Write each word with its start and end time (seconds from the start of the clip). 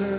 예 0.00 0.18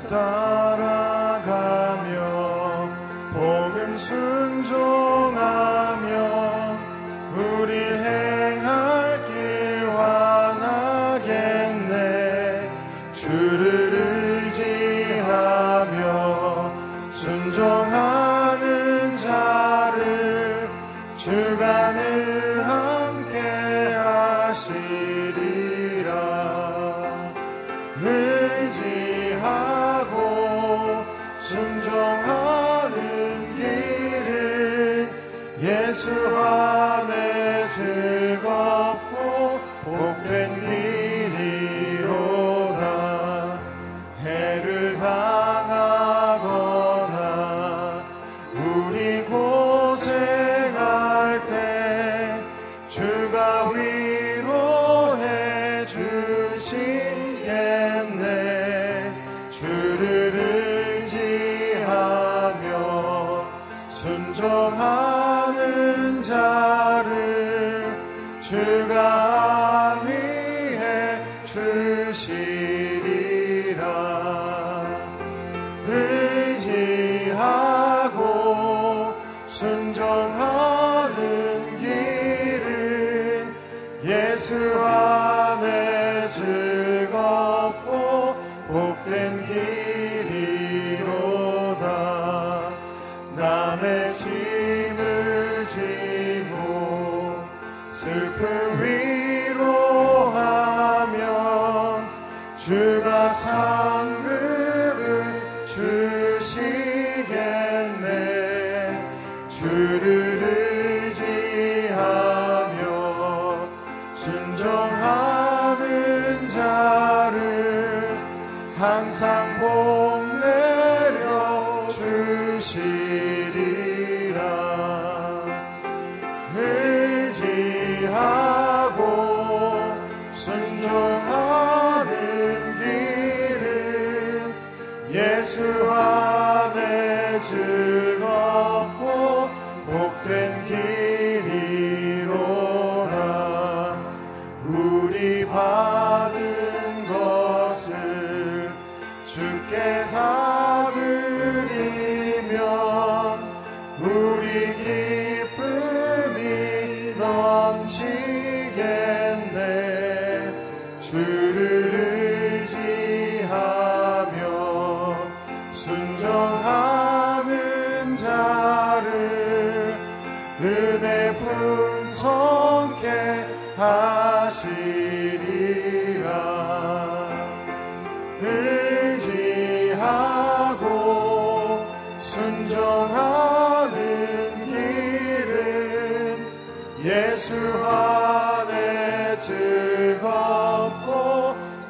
주 122.61 122.79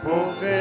Porque 0.03 0.60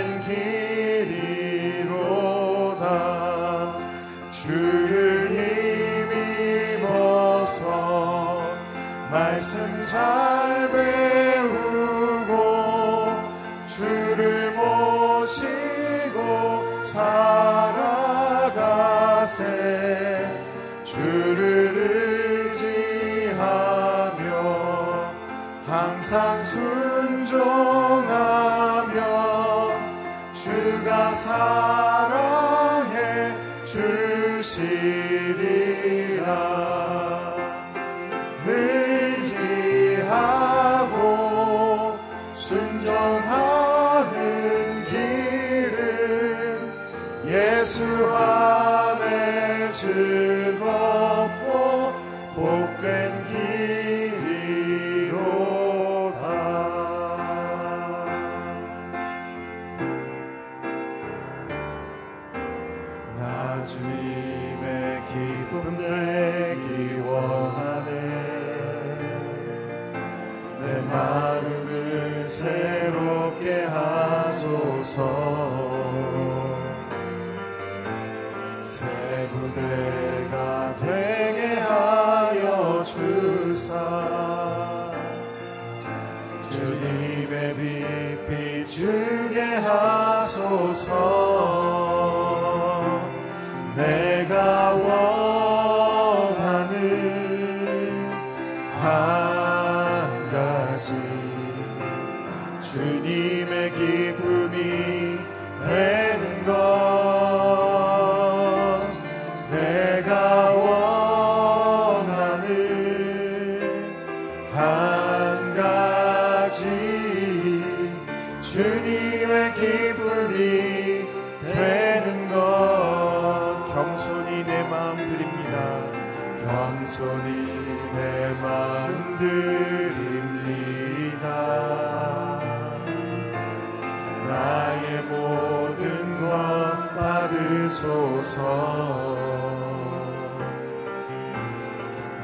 주소서. 137.81 139.17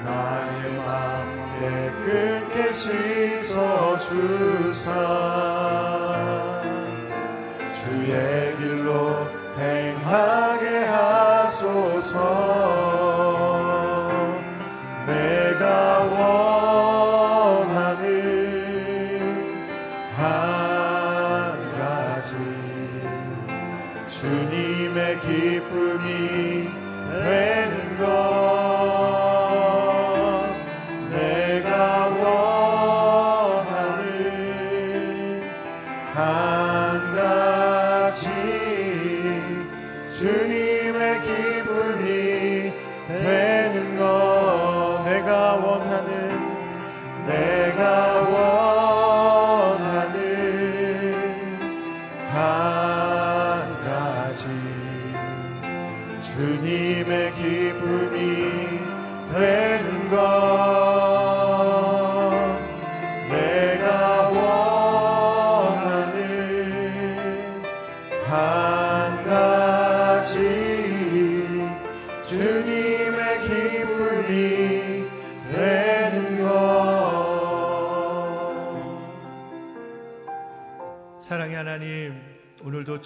나의 0.04 0.76
맘 0.76 1.54
깨끗게 1.58 2.72
씻어 2.72 3.98
주사. 3.98 4.92
주의 7.72 8.55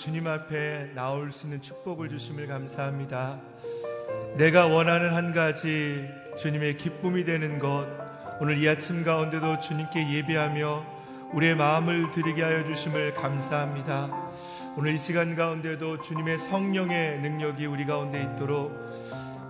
주님 0.00 0.26
앞에 0.26 0.92
나올 0.94 1.30
수 1.30 1.44
있는 1.44 1.60
축복을 1.60 2.08
주심을 2.08 2.46
감사합니다. 2.46 3.38
내가 4.38 4.66
원하는 4.66 5.12
한 5.12 5.34
가지 5.34 6.08
주님의 6.38 6.78
기쁨이 6.78 7.26
되는 7.26 7.58
것 7.58 7.86
오늘 8.40 8.56
이 8.56 8.66
아침 8.66 9.04
가운데도 9.04 9.60
주님께 9.60 10.10
예배하며 10.10 10.86
우리의 11.34 11.54
마음을 11.54 12.12
드리게 12.12 12.42
하여 12.42 12.64
주심을 12.64 13.12
감사합니다. 13.12 14.08
오늘 14.78 14.94
이 14.94 14.98
시간 14.98 15.36
가운데도 15.36 16.00
주님의 16.00 16.38
성령의 16.38 17.20
능력이 17.20 17.66
우리 17.66 17.84
가운데 17.84 18.22
있도록 18.22 18.72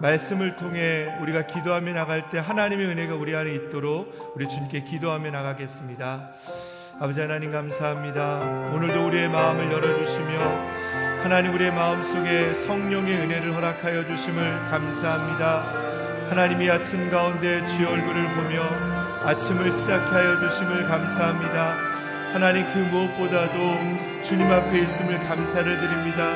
말씀을 0.00 0.56
통해 0.56 1.16
우리가 1.20 1.46
기도하며 1.46 1.92
나갈 1.92 2.28
때 2.28 2.40
하나님의 2.40 2.86
은혜가 2.86 3.14
우리 3.14 3.36
안에 3.36 3.54
있도록 3.54 4.34
우리 4.34 4.48
주님께 4.48 4.82
기도하며 4.82 5.30
나가겠습니다. 5.30 6.32
아버지 7.02 7.18
하나님 7.18 7.50
감사합니다. 7.50 8.40
오늘도 8.74 9.06
우리의 9.06 9.30
마음을 9.30 9.72
열어주시며 9.72 11.22
하나님 11.22 11.54
우리의 11.54 11.72
마음 11.72 12.04
속에 12.04 12.52
성령의 12.52 13.14
은혜를 13.22 13.54
허락하여 13.54 14.06
주심을 14.06 14.68
감사합니다. 14.70 15.62
하나님이 16.28 16.70
아침 16.70 17.10
가운데 17.10 17.66
주의 17.68 17.86
얼굴을 17.86 18.34
보며 18.34 18.64
아침을 19.24 19.72
시작하여 19.72 20.46
주심을 20.46 20.86
감사합니다. 20.88 21.74
하나님 22.34 22.70
그 22.70 22.78
무엇보다도 22.80 24.22
주님 24.22 24.52
앞에 24.52 24.80
있음을 24.80 25.20
감사를 25.20 25.64
드립니다. 25.64 26.34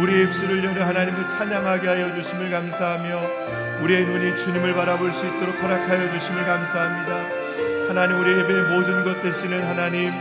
우리의 0.00 0.24
입술을 0.24 0.64
열어 0.64 0.86
하나님을 0.86 1.28
찬양하게 1.28 1.86
하여 1.86 2.14
주심을 2.14 2.50
감사하며 2.50 3.82
우리의 3.82 4.06
눈이 4.06 4.38
주님을 4.38 4.72
바라볼 4.72 5.12
수 5.12 5.26
있도록 5.26 5.62
허락하여 5.62 6.10
주심을 6.12 6.44
감사합니다. 6.46 7.37
하나님 7.88 8.20
우리 8.20 8.32
예배의 8.32 8.64
모든 8.64 9.02
것 9.02 9.22
되시는 9.22 9.64
하나님 9.64 10.12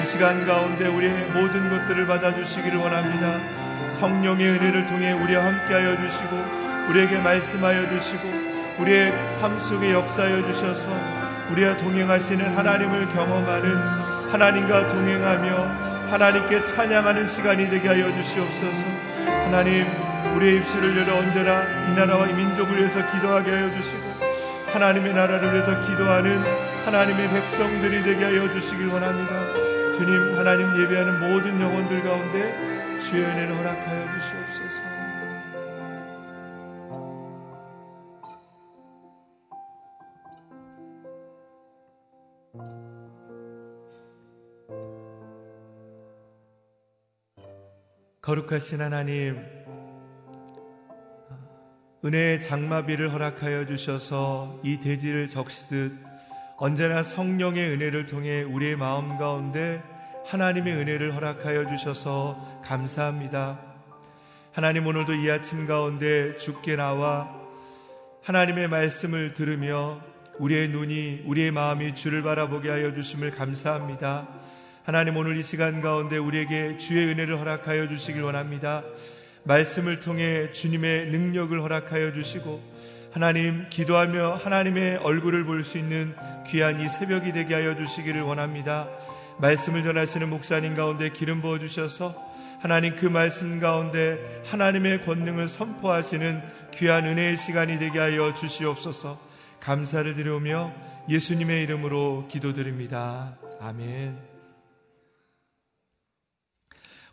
이 0.00 0.04
시간 0.06 0.46
가운데 0.46 0.86
우리의 0.86 1.26
모든 1.34 1.68
것들을 1.68 2.06
받아주시기를 2.06 2.78
원합니다. 2.78 3.40
성령의 3.98 4.48
은혜를 4.50 4.86
통해 4.86 5.12
우리와 5.12 5.44
함께하여 5.44 5.96
주시고 5.96 6.44
우리에게 6.88 7.18
말씀하여 7.18 7.88
주시고 7.88 8.22
우리의 8.78 9.12
삶 9.40 9.58
속에 9.58 9.92
역사하여 9.92 10.46
주셔서 10.46 10.86
우리와 11.50 11.76
동행하시는 11.78 12.56
하나님을 12.56 13.12
경험하는 13.12 13.76
하나님과 14.30 14.88
동행하며 14.88 16.08
하나님께 16.12 16.64
찬양하는 16.66 17.26
시간이 17.26 17.68
되게 17.70 17.88
하여 17.88 18.12
주시옵소서. 18.22 18.86
하나님 19.46 19.84
우리의 20.36 20.58
입술을 20.58 20.96
열어 20.96 21.18
언제나 21.18 21.64
이 21.88 21.96
나라와 21.96 22.28
이 22.28 22.32
민족을 22.34 22.78
위해서 22.78 23.00
기도하게 23.10 23.50
하여 23.50 23.74
주시고 23.74 24.14
하나님의 24.72 25.12
나라를 25.12 25.54
위해서 25.54 25.80
기도하는 25.88 26.75
하나님의 26.86 27.28
백성들이 27.30 28.04
되게 28.04 28.24
하여 28.24 28.48
주시길 28.52 28.86
원합니다. 28.86 29.52
주님, 29.96 30.38
하나님 30.38 30.68
예배하는 30.80 31.18
모든 31.18 31.60
영혼들 31.60 32.00
가운데 32.04 33.00
주의 33.00 33.24
은혜를 33.24 33.58
허락하여 33.58 34.20
주시옵소서. 34.20 34.84
거룩하신 48.22 48.80
하나님, 48.80 49.44
은혜의 52.04 52.40
장마비를 52.42 53.12
허락하여 53.12 53.66
주셔서 53.66 54.60
이 54.62 54.78
대지를 54.78 55.26
적시듯 55.26 56.05
언제나 56.58 57.02
성령의 57.02 57.68
은혜를 57.72 58.06
통해 58.06 58.42
우리의 58.42 58.76
마음 58.76 59.18
가운데 59.18 59.82
하나님의 60.24 60.74
은혜를 60.74 61.14
허락하여 61.14 61.68
주셔서 61.68 62.62
감사합니다. 62.64 63.60
하나님 64.52 64.86
오늘도 64.86 65.12
이 65.16 65.30
아침 65.30 65.66
가운데 65.66 66.38
죽게 66.38 66.76
나와 66.76 67.30
하나님의 68.22 68.68
말씀을 68.68 69.34
들으며 69.34 70.00
우리의 70.38 70.68
눈이 70.68 71.24
우리의 71.26 71.50
마음이 71.50 71.94
주를 71.94 72.22
바라보게 72.22 72.70
하여 72.70 72.94
주심을 72.94 73.32
감사합니다. 73.32 74.26
하나님 74.84 75.14
오늘 75.18 75.36
이 75.36 75.42
시간 75.42 75.82
가운데 75.82 76.16
우리에게 76.16 76.78
주의 76.78 77.06
은혜를 77.06 77.38
허락하여 77.38 77.86
주시길 77.88 78.22
원합니다. 78.22 78.82
말씀을 79.44 80.00
통해 80.00 80.50
주님의 80.52 81.08
능력을 81.10 81.60
허락하여 81.60 82.14
주시고 82.14 82.75
하나님 83.16 83.66
기도하며 83.70 84.34
하나님의 84.34 84.98
얼굴을 84.98 85.44
볼 85.44 85.64
수 85.64 85.78
있는 85.78 86.14
귀한 86.48 86.78
이 86.78 86.86
새벽이 86.86 87.32
되게 87.32 87.54
하여 87.54 87.74
주시기를 87.74 88.20
원합니다. 88.20 88.90
말씀을 89.38 89.82
전하시는 89.82 90.28
목사님 90.28 90.74
가운데 90.74 91.08
기름 91.08 91.40
부어 91.40 91.58
주셔서 91.58 92.14
하나님 92.60 92.94
그 92.94 93.06
말씀 93.06 93.58
가운데 93.58 94.42
하나님의 94.44 95.06
권능을 95.06 95.48
선포하시는 95.48 96.42
귀한 96.74 97.06
은혜의 97.06 97.38
시간이 97.38 97.78
되게 97.78 97.98
하여 97.98 98.34
주시옵소서. 98.34 99.18
감사를 99.60 100.12
드려오며 100.12 100.74
예수님의 101.08 101.62
이름으로 101.62 102.28
기도드립니다. 102.30 103.38
아멘. 103.60 104.14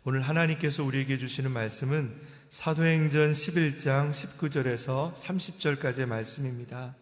오늘 0.04 0.20
하나님께서 0.20 0.84
우리에게 0.84 1.16
주시는 1.16 1.50
말씀은 1.50 2.33
사도행전 2.56 3.32
11장 3.32 4.12
19절에서 4.12 5.12
30절까지의 5.12 6.06
말씀입니다. 6.06 6.94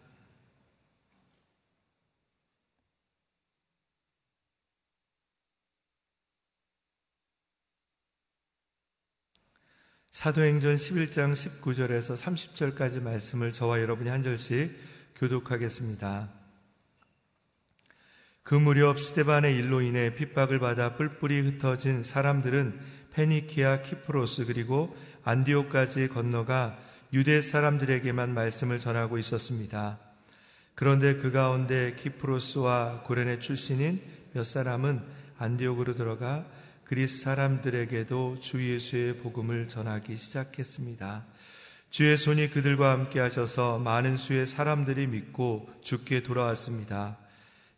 사도행전 10.09 10.75
11장 10.75 11.33
19절에서 11.33 12.17
30절까지 12.17 13.03
말씀을 13.03 13.53
저와 13.53 13.79
여러분이 13.79 14.09
한 14.09 14.23
절씩 14.23 14.75
교독하겠습니다. 15.17 16.31
그 18.41 18.55
무렵 18.55 18.99
스테반의 18.99 19.55
일로 19.55 19.81
인해 19.81 20.15
핍박을 20.15 20.57
받아 20.59 20.95
뿔뿔이 20.95 21.41
흩어진 21.41 22.01
사람들은 22.01 23.03
페니키아 23.13 23.83
키프로스 23.83 24.45
그리고 24.45 24.95
안디오까지 25.23 26.09
건너가 26.09 26.77
유대 27.13 27.41
사람들에게만 27.41 28.33
말씀을 28.33 28.79
전하고 28.79 29.17
있었습니다. 29.17 29.99
그런데 30.75 31.15
그 31.15 31.31
가운데 31.31 31.95
키프로스와 31.95 33.03
고레네 33.03 33.39
출신인 33.39 34.01
몇 34.33 34.43
사람은 34.43 35.01
안디옥으로 35.37 35.95
들어가 35.95 36.45
그리스 36.85 37.21
사람들에게도 37.21 38.39
주 38.39 38.67
예수의 38.67 39.17
복음을 39.17 39.67
전하기 39.67 40.15
시작했습니다. 40.15 41.25
주의 41.91 42.17
손이 42.17 42.49
그들과 42.49 42.91
함께 42.91 43.19
하셔서 43.19 43.77
많은 43.77 44.17
수의 44.17 44.47
사람들이 44.47 45.05
믿고 45.07 45.69
죽게 45.83 46.23
돌아왔습니다. 46.23 47.17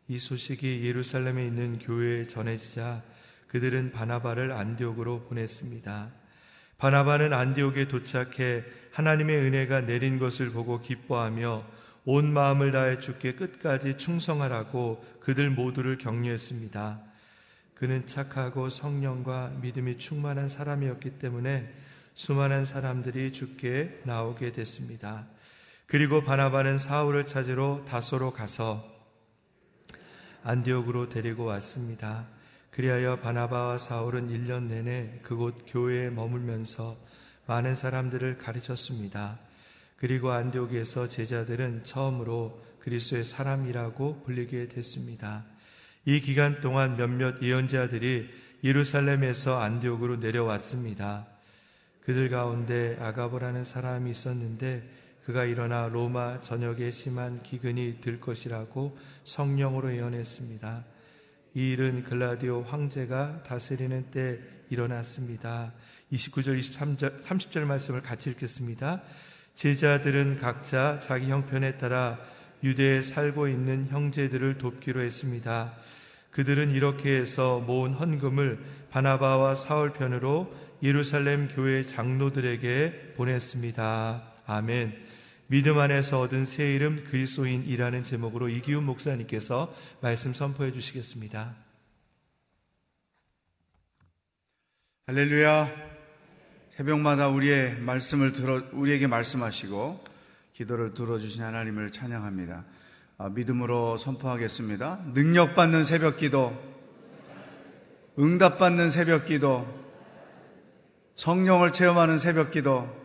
이 0.08 0.20
소식이 0.20 0.86
예루살렘에 0.86 1.46
있는 1.46 1.80
교회에 1.80 2.28
전해지자 2.28 3.04
그들은 3.50 3.92
바나바를 3.92 4.54
안디옥으로 4.54 5.24
보냈습니다. 5.24 6.25
바나바는 6.78 7.34
안디옥에 7.34 7.88
도착해 7.88 8.64
하나님의 8.92 9.38
은혜가 9.38 9.82
내린 9.82 10.20
것을 10.20 10.52
보고 10.52 10.82
기뻐하며 10.82 11.64
온 12.06 12.32
마음을 12.32 12.72
다해 12.72 13.00
주께 13.00 13.34
끝까지 13.34 13.98
충성하라고 13.98 15.04
그들 15.20 15.50
모두를 15.50 15.98
격려했습니다. 15.98 17.02
그는 17.74 18.06
착하고 18.06 18.70
성령과 18.70 19.54
믿음이 19.62 19.98
충만한 19.98 20.48
사람이었기 20.48 21.20
때문에 21.20 21.74
수많은 22.14 22.64
사람들이 22.64 23.34
죽게 23.34 24.02
나오게 24.04 24.52
됐습니다. 24.54 25.26
그리고 25.88 26.24
바나바는 26.24 26.78
사울을 26.78 27.26
찾으러 27.26 27.84
다소로 27.88 28.32
가서 28.32 28.84
안디옥으로 30.44 31.10
데리고 31.10 31.46
왔습니다. 31.46 32.28
그리하여 32.76 33.22
바나바와 33.22 33.78
사울은 33.78 34.28
1년 34.28 34.64
내내 34.64 35.20
그곳 35.24 35.64
교회에 35.66 36.10
머물면서 36.10 36.98
많은 37.46 37.74
사람들을 37.74 38.38
가르쳤습니다. 38.38 39.40
그리고 39.96 40.32
안디옥에서 40.32 41.08
제자들은 41.08 41.86
처음으로 41.86 42.62
그리스도의 42.82 43.24
사람이라고 43.24 44.24
불리게 44.26 44.68
됐습니다. 44.68 45.46
이 46.04 46.20
기간 46.20 46.60
동안 46.60 46.98
몇몇 46.98 47.42
예언자들이 47.42 48.30
예루살렘에서 48.66 49.58
안디옥으로 49.62 50.18
내려왔습니다. 50.18 51.28
그들 52.02 52.30
가운데 52.30 52.98
아가보라는 53.00 53.64
사람이 53.64 54.12
있었는데 54.12 54.84
그가 55.24 55.46
일어나 55.46 55.88
로마 55.88 56.42
전역에 56.42 56.92
심한 56.92 57.42
기근이 57.42 58.02
들 58.02 58.20
것이라고 58.20 58.98
성령으로 59.24 59.94
예언했습니다. 59.96 60.95
이 61.58 61.72
일은 61.72 62.04
글라디오 62.04 62.64
황제가 62.64 63.44
다스리는 63.44 64.12
때 64.12 64.40
일어났습니다. 64.70 65.72
29절, 66.12 66.60
23절, 66.60 67.24
30절 67.24 67.62
말씀을 67.62 68.02
같이 68.02 68.30
읽겠습니다. 68.32 69.02
제자들은 69.54 70.38
각자 70.38 71.00
자기 71.00 71.30
형편에 71.32 71.78
따라 71.78 72.20
유대에 72.62 73.02
살고 73.02 73.48
있는 73.48 73.86
형제들을 73.86 74.58
돕기로 74.58 75.00
했습니다. 75.00 75.74
그들은 76.32 76.72
이렇게 76.72 77.16
해서 77.16 77.64
모은 77.66 77.94
헌금을 77.94 78.60
바나바와 78.92 79.56
사울 79.56 79.94
편으로 79.94 80.54
예루살렘 80.84 81.48
교회 81.48 81.84
장로들에게 81.84 83.14
보냈습니다. 83.16 84.24
아멘. 84.46 85.05
믿음 85.48 85.78
안에서 85.78 86.22
얻은 86.22 86.46
새 86.46 86.74
이름 86.74 87.04
그리스도인이라는 87.04 88.04
제목으로 88.04 88.50
이기훈 88.50 88.84
목사님께서 88.84 89.72
말씀 90.02 90.34
선포해 90.34 90.74
주시겠습니다. 90.74 91.56
할렐루야. 95.06 95.68
새벽마다 96.72 97.28
우리의 97.28 97.80
말씀을 97.80 98.32
들어 98.32 98.64
우리에게 98.74 99.06
말씀하시고 99.06 100.04
기도를 100.54 100.96
들어 100.96 101.20
주신 101.20 101.44
하나님을 101.44 101.92
찬양합니다. 101.92 102.66
아, 103.20 103.30
믿음으로 103.30 103.98
선포하겠습니다. 103.98 105.06
능력받는 105.14 105.86
새벽기도, 105.86 106.60
응답받는 108.18 108.90
새벽기도, 108.90 109.86
성령을 111.14 111.72
체험하는 111.72 112.18
새벽 112.18 112.50
기도, 112.50 113.05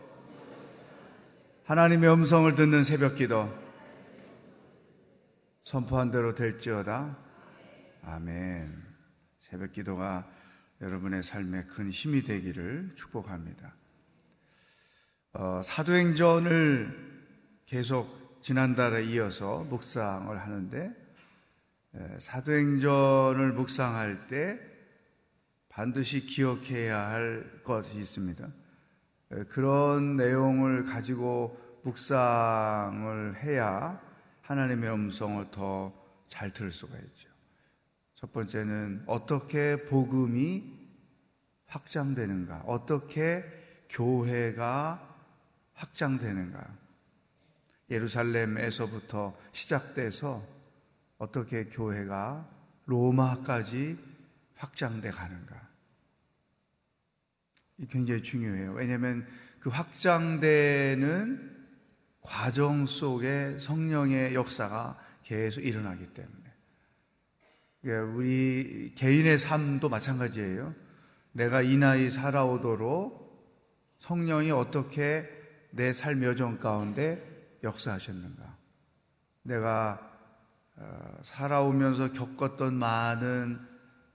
하나님의 1.65 2.11
음성을 2.11 2.53
듣는 2.55 2.83
새벽 2.83 3.15
기도, 3.15 3.47
선포한 5.63 6.09
대로 6.09 6.33
될지어다. 6.33 7.17
아멘. 8.03 8.83
새벽 9.39 9.71
기도가 9.71 10.27
여러분의 10.81 11.21
삶에 11.21 11.65
큰 11.65 11.91
힘이 11.91 12.23
되기를 12.23 12.93
축복합니다. 12.95 13.75
어, 15.33 15.61
사도행전을 15.63 17.21
계속 17.67 18.41
지난달에 18.41 19.05
이어서 19.05 19.59
묵상을 19.69 20.35
하는데, 20.35 20.93
사도행전을 22.17 23.53
묵상할 23.53 24.27
때 24.27 24.59
반드시 25.69 26.25
기억해야 26.25 27.09
할 27.09 27.61
것이 27.63 27.99
있습니다. 27.99 28.60
그런 29.49 30.17
내용을 30.17 30.85
가지고 30.85 31.57
묵상을 31.83 33.43
해야 33.43 33.99
하나님의 34.41 34.91
음성을 34.93 35.51
더 35.51 36.01
잘 36.31 36.51
들을 36.51 36.71
수가 36.71 36.97
있죠. 36.97 37.29
첫 38.15 38.31
번째는 38.31 39.03
어떻게 39.05 39.83
복음이 39.85 40.79
확장되는가? 41.67 42.63
어떻게 42.65 43.43
교회가 43.89 45.17
확장되는가? 45.73 46.65
예루살렘에서부터 47.89 49.37
시작돼서 49.51 50.41
어떻게 51.17 51.65
교회가 51.65 52.49
로마까지 52.85 53.99
확장돼 54.55 55.11
가는가. 55.11 55.70
이 57.81 57.87
굉장히 57.87 58.21
중요해요. 58.21 58.73
왜냐하면 58.73 59.25
그 59.59 59.69
확장되는 59.69 61.51
과정 62.21 62.85
속에 62.85 63.57
성령의 63.57 64.35
역사가 64.35 64.97
계속 65.23 65.61
일어나기 65.61 66.05
때문에. 66.07 66.41
그러니까 67.81 68.15
우리 68.15 68.93
개인의 68.95 69.39
삶도 69.39 69.89
마찬가지예요. 69.89 70.75
내가 71.31 71.61
이 71.63 71.77
나이 71.77 72.11
살아오도록 72.11 73.21
성령이 73.97 74.51
어떻게 74.51 75.27
내 75.71 75.91
삶 75.91 76.21
여정 76.23 76.59
가운데 76.59 77.21
역사하셨는가. 77.63 78.57
내가 79.43 80.07
어, 80.75 81.17
살아오면서 81.23 82.11
겪었던 82.11 82.73
많은 82.73 83.59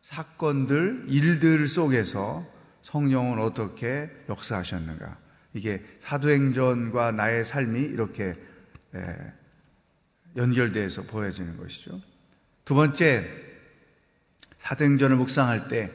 사건들, 0.02 1.06
일들 1.08 1.66
속에서 1.66 2.55
성령은 2.86 3.40
어떻게 3.40 4.08
역사하셨는가. 4.28 5.18
이게 5.54 5.84
사도행전과 5.98 7.12
나의 7.12 7.44
삶이 7.44 7.80
이렇게 7.80 8.36
연결돼서 10.36 11.02
보여지는 11.02 11.56
것이죠. 11.56 12.00
두 12.64 12.74
번째, 12.74 13.28
사도행전을 14.58 15.16
묵상할 15.16 15.66
때 15.66 15.90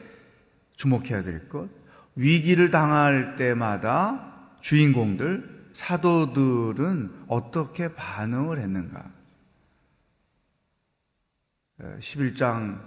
주목해야 0.76 1.22
될 1.22 1.48
것, 1.48 1.70
위기를 2.14 2.70
당할 2.70 3.36
때마다 3.36 4.58
주인공들, 4.60 5.70
사도들은 5.72 7.24
어떻게 7.26 7.94
반응을 7.94 8.60
했는가. 8.60 9.10
11장 11.78 12.86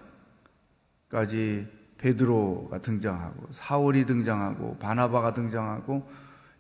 까지 1.10 1.68
베드로가 2.06 2.84
등장하고 2.84 3.48
사울이 3.52 4.06
등장하고 4.06 4.78
바나바가 4.78 5.34
등장하고 5.34 6.08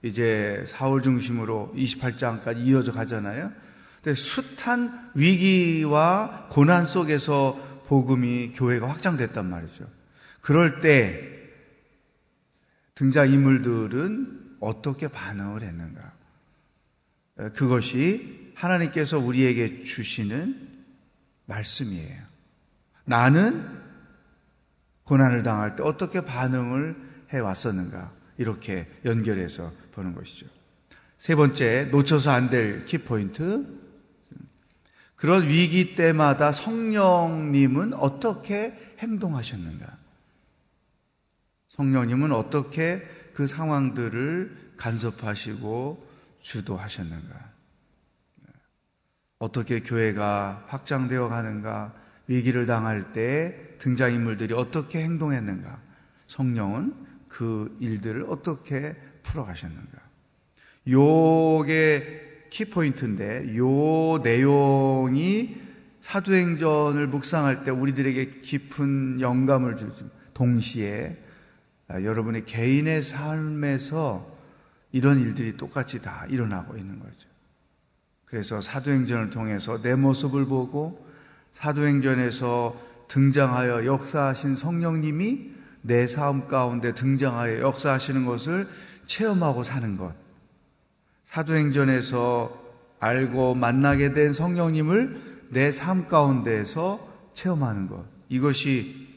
이제 0.02 0.66
사울 0.68 1.04
중심으로 1.04 1.72
28장까지 1.76 2.66
이어져 2.66 2.92
가잖아요. 2.92 3.52
근데 4.02 4.16
숱한 4.16 5.12
위기와 5.14 6.48
고난 6.50 6.88
속에서 6.88 7.84
복음이 7.86 8.54
교회가 8.56 8.90
확장됐단 8.90 9.48
말이죠. 9.48 9.88
그럴 10.42 10.82
때 10.82 11.22
등장 12.96 13.30
인물들은 13.30 14.58
어떻게 14.60 15.08
반응을 15.08 15.62
했는가? 15.62 16.12
그것이 17.54 18.52
하나님께서 18.56 19.20
우리에게 19.20 19.84
주시는 19.84 20.70
말씀이에요. 21.46 22.24
나는 23.04 23.85
고난을 25.06 25.44
당할 25.44 25.76
때 25.76 25.84
어떻게 25.84 26.22
반응을 26.22 26.96
해 27.34 27.40
왔었는가 27.40 28.12
이렇게 28.38 28.88
연결해서 29.06 29.72
보는 29.94 30.14
것이죠. 30.14 30.48
세 31.18 31.36
번째 31.36 31.86
놓쳐서 31.92 32.32
안 32.32 32.50
될 32.50 32.86
키포인트 32.86 33.86
그런 35.16 35.48
위기 35.48 35.96
때마다 35.96 36.52
성령님은 36.52 37.94
어떻게 37.94 38.74
행동하셨는가? 39.00 39.98
성령님은 41.70 42.32
어떻게 42.32 43.02
그 43.34 43.48
상황들을 43.48 44.74
간섭하시고 44.78 46.06
주도하셨는가? 46.42 47.56
어떻게 49.40 49.82
교회가 49.82 50.66
확장되어 50.68 51.30
가는가? 51.30 51.94
위기를 52.28 52.66
당할 52.66 53.14
때 53.14 53.65
등장인물들이 53.78 54.54
어떻게 54.54 55.04
행동했는가? 55.04 55.80
성령은 56.28 56.94
그 57.28 57.76
일들을 57.80 58.26
어떻게 58.28 58.96
풀어가셨는가. 59.24 60.00
요게 60.88 62.48
키포인트인데 62.50 63.58
요 63.58 64.20
내용이 64.24 65.58
사도행전을 66.02 67.08
묵상할 67.08 67.64
때 67.64 67.72
우리들에게 67.72 68.42
깊은 68.42 69.22
영감을 69.22 69.76
주죠. 69.76 70.08
동시에 70.34 71.18
아, 71.88 72.02
여러분의 72.02 72.46
개인의 72.46 73.02
삶에서 73.02 74.36
이런 74.92 75.20
일들이 75.20 75.58
똑같이 75.58 76.02
다 76.02 76.26
일어나고 76.30 76.78
있는 76.78 77.00
거죠. 77.00 77.28
그래서 78.26 78.62
사도행전을 78.62 79.30
통해서 79.30 79.82
내 79.82 79.96
모습을 79.96 80.46
보고 80.46 81.06
사도행전에서 81.52 82.95
등장하여 83.08 83.86
역사하신 83.86 84.56
성령님이 84.56 85.52
내 85.82 86.08
삶 86.08 86.48
가운데 86.48 86.94
등장하여 86.94 87.60
역사하시는 87.62 88.26
것을 88.26 88.68
체험하고 89.06 89.64
사는 89.64 89.98
것. 89.98 90.14
사도행전에서 91.26 92.64
알고 93.00 93.56
만나게 93.56 94.14
된 94.14 94.34
성령님을 94.34 95.22
내 95.50 95.72
삶 95.72 96.08
가운데에서 96.08 97.00
체험하는 97.34 97.88
것. 97.88 98.04
이것이 98.30 99.08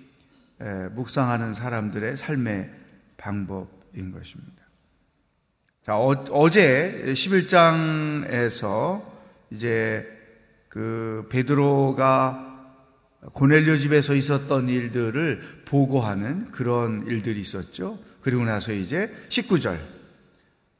묵상하는 0.93 1.55
사람들의 1.55 2.17
삶의 2.17 2.71
방법인 3.17 4.13
것입니다. 4.13 4.65
자, 5.83 5.97
어, 5.97 6.51
제 6.51 7.03
11장에서 7.07 9.03
이제 9.51 10.07
그 10.69 11.27
베드로가 11.31 12.48
고넬료 13.33 13.79
집에서 13.79 14.15
있었던 14.15 14.69
일들을 14.69 15.63
보고하는 15.65 16.51
그런 16.51 17.07
일들이 17.07 17.41
있었죠. 17.41 17.99
그리고 18.21 18.45
나서 18.45 18.73
이제 18.73 19.13
19절. 19.29 19.79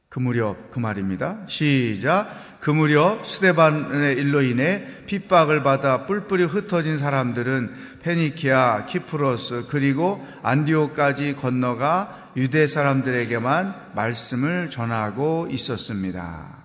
그 0.09 0.19
무렵 0.19 0.71
그 0.71 0.79
말입니다. 0.79 1.45
시작. 1.47 2.59
그 2.59 2.71
무렵 2.71 3.27
스데반의 3.27 4.17
일로 4.17 4.41
인해 4.41 4.83
핍박을 5.05 5.61
받아 5.61 6.07
뿔뿔이 6.07 6.43
흩어진 6.43 6.97
사람들은 6.97 7.99
페니키아, 8.01 8.85
키프로스 8.87 9.67
그리고 9.69 10.25
안디오까지 10.41 11.35
건너가 11.35 12.31
유대 12.35 12.65
사람들에게만 12.65 13.91
말씀을 13.93 14.69
전하고 14.71 15.47
있었습니다. 15.51 16.57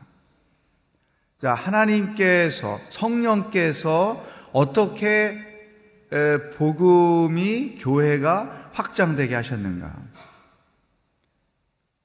자, 1.39 1.53
하나님께서 1.53 2.81
성령께서 2.89 4.25
어떻게 4.53 5.44
복음이 6.57 7.79
교회가 7.79 8.71
확장되게 8.73 9.35
하셨는가? 9.35 9.97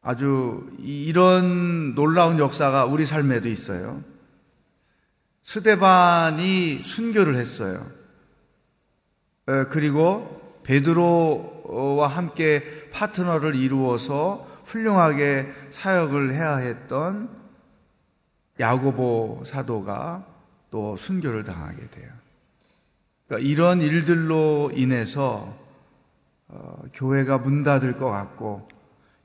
아주 0.02 0.67
이런 0.80 1.93
놀라운 1.93 2.39
역사가 2.39 2.86
우리 2.86 3.06
삶에도 3.06 3.50
있어요. 3.50 4.04
스데반이 5.43 6.82
순교를 6.84 7.36
했어요. 7.36 7.91
그리고 9.69 10.60
베드로와 10.63 12.08
함께 12.08 12.89
파트너를 12.91 13.56
이루어서 13.56 14.48
훌륭하게 14.65 15.52
사역을 15.72 16.34
해야 16.34 16.58
했던 16.58 17.30
야고보 18.60 19.43
사도가 19.45 20.26
또 20.69 20.95
순교를 20.98 21.43
당하게 21.43 21.89
돼요. 21.89 22.18
그러니까 23.30 23.48
이런 23.48 23.80
일들로 23.80 24.72
인해서 24.74 25.56
어, 26.48 26.82
교회가 26.96 27.38
문 27.38 27.62
닫을 27.62 27.98
것 27.98 28.10
같고 28.10 28.68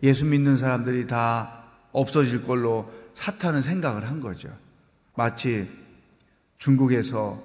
예수 0.02 0.26
믿는 0.26 0.58
사람들이 0.58 1.06
다 1.06 1.64
없어질 1.92 2.44
걸로 2.44 2.92
사탄은 3.14 3.62
생각을 3.62 4.06
한 4.06 4.20
거죠. 4.20 4.50
마치 5.14 5.70
중국에서 6.58 7.42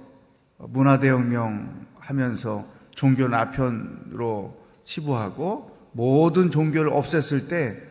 문화대혁명 0.57 1.87
하면서 1.97 2.65
종교 2.91 3.29
나편으로 3.29 4.61
치부하고 4.83 5.77
모든 5.93 6.51
종교를 6.51 6.91
없앴을 6.91 7.47
때 7.47 7.81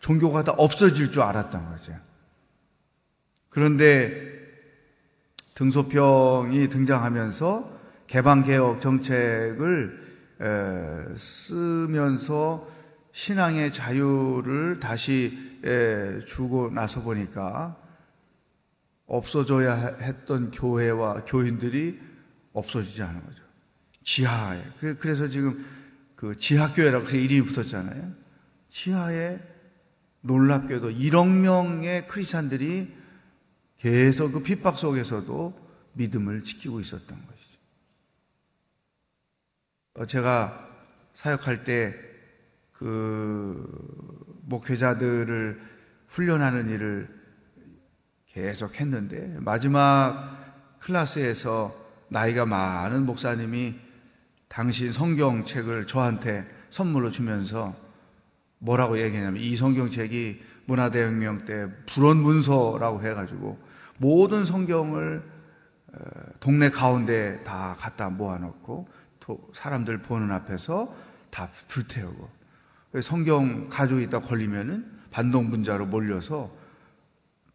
종교가 0.00 0.44
다 0.44 0.52
없어질 0.52 1.10
줄 1.10 1.22
알았던 1.22 1.70
거죠. 1.70 1.94
그런데 3.48 4.36
등소평이 5.54 6.68
등장하면서 6.68 7.77
개방개혁 8.08 8.80
정책을 8.80 10.08
쓰면서 11.16 12.68
신앙의 13.12 13.72
자유를 13.72 14.80
다시 14.80 15.60
주고 16.26 16.70
나서 16.70 17.02
보니까 17.02 17.76
없어져야 19.06 19.96
했던 20.00 20.50
교회와 20.50 21.24
교인들이 21.24 22.00
없어지지 22.52 23.02
않은 23.02 23.24
거죠. 23.24 23.42
지하에. 24.04 24.62
그, 24.80 24.96
그래서 24.98 25.28
지금 25.28 25.64
그 26.14 26.36
지하교회라고 26.38 27.04
그 27.04 27.16
이름이 27.16 27.42
붙었잖아요. 27.42 28.12
지하에 28.68 29.38
놀랍게도 30.20 30.90
1억 30.90 31.28
명의 31.28 32.06
크리스찬들이 32.06 32.92
계속 33.78 34.32
그 34.32 34.42
핍박 34.42 34.78
속에서도 34.78 35.68
믿음을 35.94 36.42
지키고 36.42 36.80
있었던 36.80 37.26
것이죠. 37.26 37.37
어, 39.98 40.06
제가 40.06 40.68
사역할 41.12 41.64
때 41.64 42.08
그 42.78 43.66
목회자들을 44.46 45.60
훈련하는 46.08 46.70
일을 46.70 47.08
계속 48.28 48.80
했는데 48.80 49.36
마지막 49.40 50.76
클래스에서 50.78 51.74
나이가 52.08 52.46
많은 52.46 53.04
목사님이 53.04 53.74
당신 54.46 54.92
성경책을 54.92 55.86
저한테 55.86 56.46
선물로 56.70 57.10
주면서 57.10 57.74
뭐라고 58.58 58.98
얘기했냐면 59.00 59.42
이 59.42 59.56
성경책이 59.56 60.40
문화대혁명 60.66 61.46
때 61.46 61.68
불원 61.86 62.18
문서라고 62.18 63.02
해가지고 63.02 63.58
모든 63.98 64.44
성경을 64.44 65.22
어, 65.92 65.98
동네 66.38 66.70
가운데 66.70 67.42
다 67.44 67.74
갖다 67.78 68.08
모아놓고 68.08 68.88
사람들 69.54 70.02
보는 70.02 70.30
앞에서 70.30 70.94
다 71.30 71.50
불태우고 71.68 72.28
성경 73.02 73.68
가지고 73.68 74.00
있다 74.00 74.20
걸리면은 74.20 74.98
반동분자로 75.10 75.86
몰려서 75.86 76.50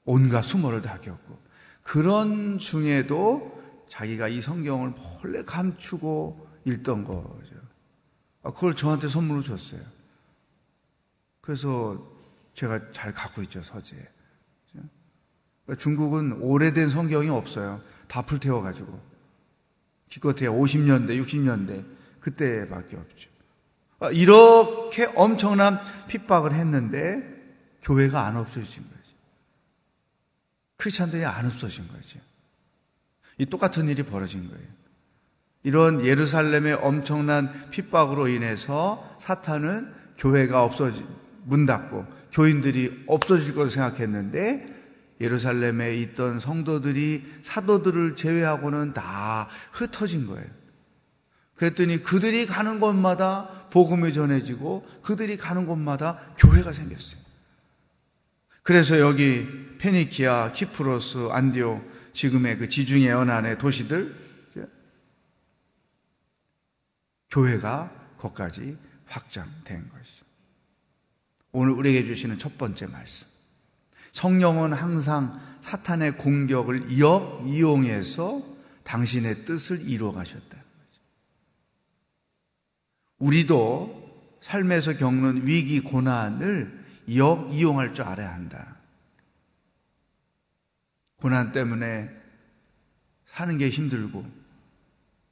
온갖 0.05 0.41
수모를 0.41 0.81
다 0.81 0.99
겪고 0.99 1.39
그런 1.83 2.57
중에도 2.59 3.61
자기가 3.89 4.27
이 4.27 4.41
성경을 4.41 4.93
몰래 5.21 5.43
감추고 5.43 6.47
읽던 6.65 7.03
거죠. 7.03 7.55
아, 8.41 8.51
그걸 8.51 8.75
저한테 8.75 9.07
선물로 9.07 9.41
줬어요. 9.43 9.81
그래서 11.41 12.11
제가 12.53 12.91
잘 12.91 13.13
갖고 13.13 13.41
있죠, 13.43 13.61
서재. 13.61 13.95
중국은 15.77 16.41
오래된 16.41 16.89
성경이 16.89 17.29
없어요. 17.29 17.81
다 18.07 18.21
불태워가지고. 18.21 19.12
기껏해야 20.13 20.51
50년대, 20.51 21.25
60년대, 21.25 21.83
그때밖에 22.19 22.97
없죠. 22.97 23.29
아, 23.99 24.11
이렇게 24.11 25.05
엄청난 25.15 25.79
핍박을 26.07 26.53
했는데, 26.53 27.23
교회가 27.81 28.25
안 28.25 28.37
없어진 28.37 28.83
거죠. 28.83 29.15
크리스찬들이 30.77 31.25
안 31.25 31.45
없어진 31.47 31.87
거죠. 31.87 32.19
이 33.39 33.45
똑같은 33.47 33.89
일이 33.89 34.03
벌어진 34.03 34.47
거예요. 34.49 34.67
이런 35.63 36.05
예루살렘의 36.05 36.73
엄청난 36.75 37.69
핍박으로 37.71 38.27
인해서 38.27 39.17
사탄은 39.19 39.93
교회가 40.17 40.63
없어지, 40.63 41.03
문 41.45 41.65
닫고 41.65 42.05
교인들이 42.31 43.05
없어질 43.07 43.55
것을 43.55 43.71
생각했는데 43.71 44.72
예루살렘에 45.23 45.97
있던 45.99 46.41
성도들이 46.41 47.23
사도들을 47.43 48.15
제외하고는 48.15 48.93
다 48.93 49.47
흩어진 49.71 50.27
거예요. 50.27 50.45
그랬더니 51.55 52.03
그들이 52.03 52.45
가는 52.45 52.79
곳마다 52.79 53.67
복음이 53.69 54.11
전해지고 54.13 54.85
그들이 55.01 55.37
가는 55.37 55.65
곳마다 55.65 56.19
교회가 56.37 56.73
생겼어요. 56.73 57.21
그래서 58.63 58.99
여기 58.99 59.47
페니키아, 59.77 60.51
키프로스, 60.51 61.29
안디오 61.31 61.81
지금의 62.13 62.57
그 62.57 62.69
지중해 62.69 63.07
연안의 63.07 63.57
도시들 63.57 64.15
교회가 67.29 67.91
거기까지 68.17 68.77
확장된 69.05 69.89
것이죠. 69.89 70.25
오늘 71.51 71.73
우리에게 71.73 72.05
주시는 72.05 72.37
첫 72.37 72.57
번째 72.57 72.87
말씀. 72.87 73.32
성령은 74.13 74.73
항상 74.73 75.39
사탄의 75.61 76.17
공격을 76.17 76.99
역 76.99 77.43
이용해서 77.45 78.41
당신의 78.83 79.45
뜻을 79.45 79.81
이루어 79.81 80.11
가셨다는 80.11 80.49
거죠. 80.49 81.01
우리도 83.17 84.03
삶에서 84.41 84.97
겪는 84.97 85.47
위기, 85.47 85.79
고난을 85.79 86.83
이용할 87.07 87.93
줄 87.93 88.05
알아야 88.05 88.33
한다. 88.33 88.75
고난 91.15 91.51
때문에 91.51 92.09
사는 93.25 93.57
게 93.57 93.69
힘들고, 93.69 94.25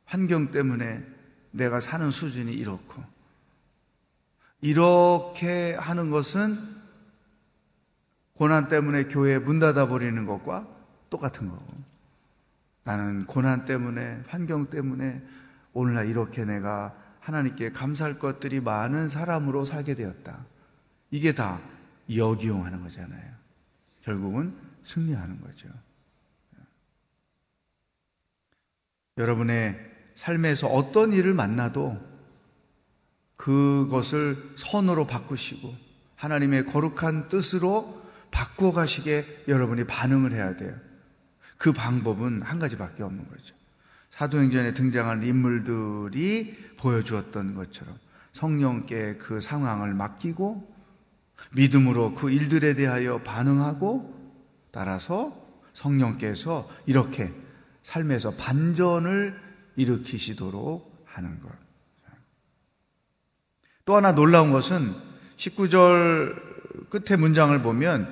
환경 0.06 0.50
때문에 0.52 1.06
내가 1.52 1.82
사는 1.82 2.10
수준이 2.10 2.54
이렇고, 2.54 3.04
이렇게 4.62 5.76
하는 5.76 6.10
것은 6.10 6.71
고난 8.34 8.68
때문에 8.68 9.06
교회 9.06 9.38
문 9.38 9.60
닫아 9.60 9.88
버리는 9.88 10.26
것과 10.26 10.68
똑같은 11.10 11.50
거고. 11.50 11.74
나는 12.84 13.26
고난 13.26 13.66
때문에, 13.66 14.24
환경 14.28 14.70
때문에 14.70 15.22
오늘날 15.74 16.08
이렇게 16.08 16.46
내가 16.46 16.96
하나님께 17.20 17.72
감사할 17.72 18.18
것들이 18.18 18.60
많은 18.60 19.08
사람으로 19.08 19.66
살게 19.66 19.96
되었다. 19.96 20.46
이게 21.12 21.34
다 21.34 21.60
역이용하는 22.14 22.82
거잖아요. 22.82 23.32
결국은 24.02 24.56
승리하는 24.84 25.40
거죠. 25.42 25.70
여러분의 29.18 29.78
삶에서 30.16 30.68
어떤 30.68 31.14
일을 31.14 31.34
만나도 31.34 32.00
그것을 33.36 34.54
선으로 34.56 35.06
바꾸시고 35.06 35.74
하나님의 36.16 36.66
거룩한 36.66 37.28
뜻으로 37.30 38.01
바꾸어 38.32 38.72
가시게 38.72 39.44
여러분이 39.48 39.86
반응을 39.86 40.32
해야 40.32 40.56
돼요. 40.56 40.76
그 41.58 41.74
방법은 41.74 42.42
한 42.42 42.60
가지밖에 42.60 43.04
없는 43.04 43.26
거죠. 43.26 43.56
사도행전에 44.12 44.74
등장하는 44.74 45.28
인물들이 45.28 46.56
보여주었던 46.78 47.56
것처럼 47.56 47.98
성령께 48.34 49.18
그 49.18 49.40
상황을 49.40 49.94
맡기고 49.94 50.70
믿음으로 51.52 52.16
그 52.16 52.32
일들에 52.32 52.76
대하여 52.76 53.22
반응하고 53.22 54.22
따라서 54.72 55.38
성령께서 55.74 56.70
이렇게 56.86 57.32
삶에서 57.84 58.32
반전을 58.32 59.40
일으키시도록 59.76 61.06
하는 61.06 61.40
것. 61.42 61.50
또 63.86 63.96
하나 63.96 64.14
놀라운 64.14 64.52
것은 64.52 64.94
19절 65.38 66.51
끝에 66.92 67.18
문장을 67.18 67.60
보면 67.64 68.08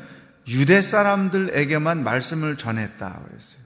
유대 0.48 0.82
사람들에게만 0.82 2.04
말씀을 2.04 2.58
전했다 2.58 3.22
그랬어요. 3.28 3.60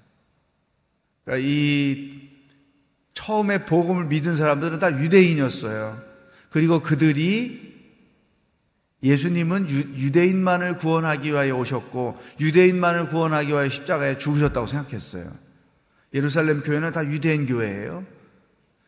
그러니까 1.24 1.48
이 1.48 2.30
처음에 3.14 3.64
복음을 3.64 4.06
믿은 4.06 4.36
사람들은 4.36 4.80
다 4.80 4.92
유대인이었어요. 5.00 6.02
그리고 6.50 6.82
그들이 6.82 7.72
예수님은 9.04 9.70
유, 9.70 10.12
대인만을 10.12 10.78
구원하기 10.78 11.30
위하여 11.30 11.56
오셨고 11.58 12.20
유대인만을 12.40 13.10
구원하기 13.10 13.50
위하여 13.50 13.70
십자가에 13.70 14.18
죽으셨다고 14.18 14.68
생각했어요. 14.68 15.32
예루살렘 16.14 16.62
교회는 16.62 16.92
다 16.92 17.06
유대인 17.06 17.46
교회예요. 17.46 18.06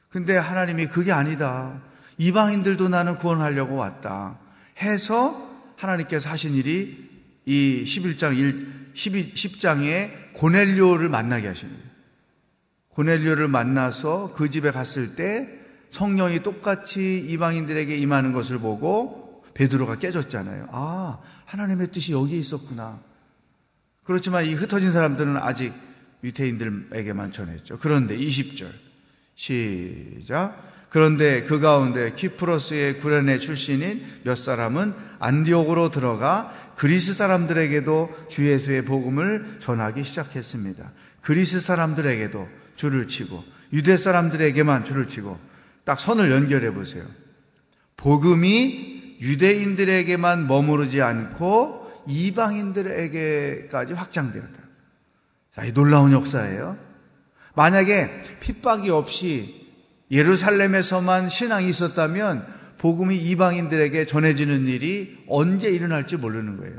근데 0.10 0.38
하나님이 0.38 0.88
그게 0.88 1.12
아니다. 1.12 1.82
이방인들도 2.18 2.88
나는 2.90 3.18
구원하려고 3.18 3.76
왔다. 3.76 4.40
해서 4.82 5.55
하나님께서 5.76 6.30
하신 6.30 6.56
일이 6.56 7.10
이 7.46 7.84
11장 7.86 8.38
1, 8.38 8.92
12, 8.94 9.34
10장에 9.34 10.34
고넬료를 10.34 11.10
만나게 11.10 11.48
거예요. 11.70 11.86
고넬료를 12.90 13.48
만나서 13.48 14.34
그 14.36 14.50
집에 14.50 14.72
갔을 14.72 15.16
때 15.16 15.50
성령이 15.92 16.44
똑같이 16.44 17.26
이방인들에게 17.30 17.96
임하는 17.98 18.34
것을 18.34 18.60
보고 18.60 19.44
베드로가 19.54 20.00
깨졌잖아요. 20.00 20.70
아, 20.72 21.20
하나님의 21.46 21.88
뜻이 21.88 22.12
여기에 22.14 22.38
있었구나. 22.40 23.00
그렇지만 24.04 24.46
이 24.46 24.54
흩어진 24.54 24.92
사람들은 24.92 25.38
아직 25.38 25.74
유태인들에게만 26.24 27.32
전했죠. 27.32 27.78
그런데 27.80 28.18
20절 28.18 28.72
시작 29.36 30.75
그런데 30.95 31.43
그 31.43 31.60
가운데 31.60 32.13
키프로스의 32.13 32.99
구레네 32.99 33.39
출신인 33.39 34.01
몇 34.23 34.38
사람은 34.38 34.93
안디옥으로 35.19 35.91
들어가 35.91 36.53
그리스 36.77 37.13
사람들에게도 37.13 38.27
주 38.29 38.47
예수의 38.49 38.86
복음을 38.86 39.58
전하기 39.60 40.05
시작했습니다. 40.05 40.89
그리스 41.19 41.60
사람들에게도 41.60 42.47
줄을 42.77 43.10
치고 43.10 43.43
유대 43.73 43.97
사람들에게만 43.97 44.86
줄을 44.86 45.10
치고 45.10 45.38
딱 45.84 45.99
선을 45.99 46.31
연결해 46.31 46.73
보세요. 46.73 47.03
복음이 47.97 49.17
유대인들에게만 49.19 50.47
머무르지 50.47 51.01
않고 51.01 51.91
이방인들에게까지 52.08 53.91
확장되었다. 53.91 54.62
자, 55.55 55.65
이 55.65 55.73
놀라운 55.73 56.13
역사예요. 56.13 56.77
만약에 57.53 58.39
핍박이 58.39 58.89
없이 58.91 59.64
예루살렘에서만 60.12 61.30
신앙이 61.30 61.68
있었다면 61.70 62.46
복음이 62.78 63.18
이방인들에게 63.18 64.06
전해지는 64.06 64.68
일이 64.68 65.18
언제 65.28 65.70
일어날지 65.70 66.18
모르는 66.18 66.58
거예요. 66.58 66.76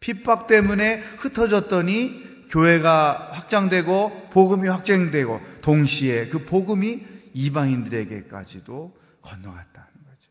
핍박 0.00 0.46
때문에 0.46 0.98
흩어졌더니 1.18 2.46
교회가 2.50 3.30
확장되고 3.32 4.28
복음이 4.30 4.68
확장되고 4.68 5.40
동시에 5.60 6.28
그 6.28 6.44
복음이 6.44 7.00
이방인들에게까지도 7.32 8.96
건너갔다는 9.22 9.88
거죠. 10.04 10.30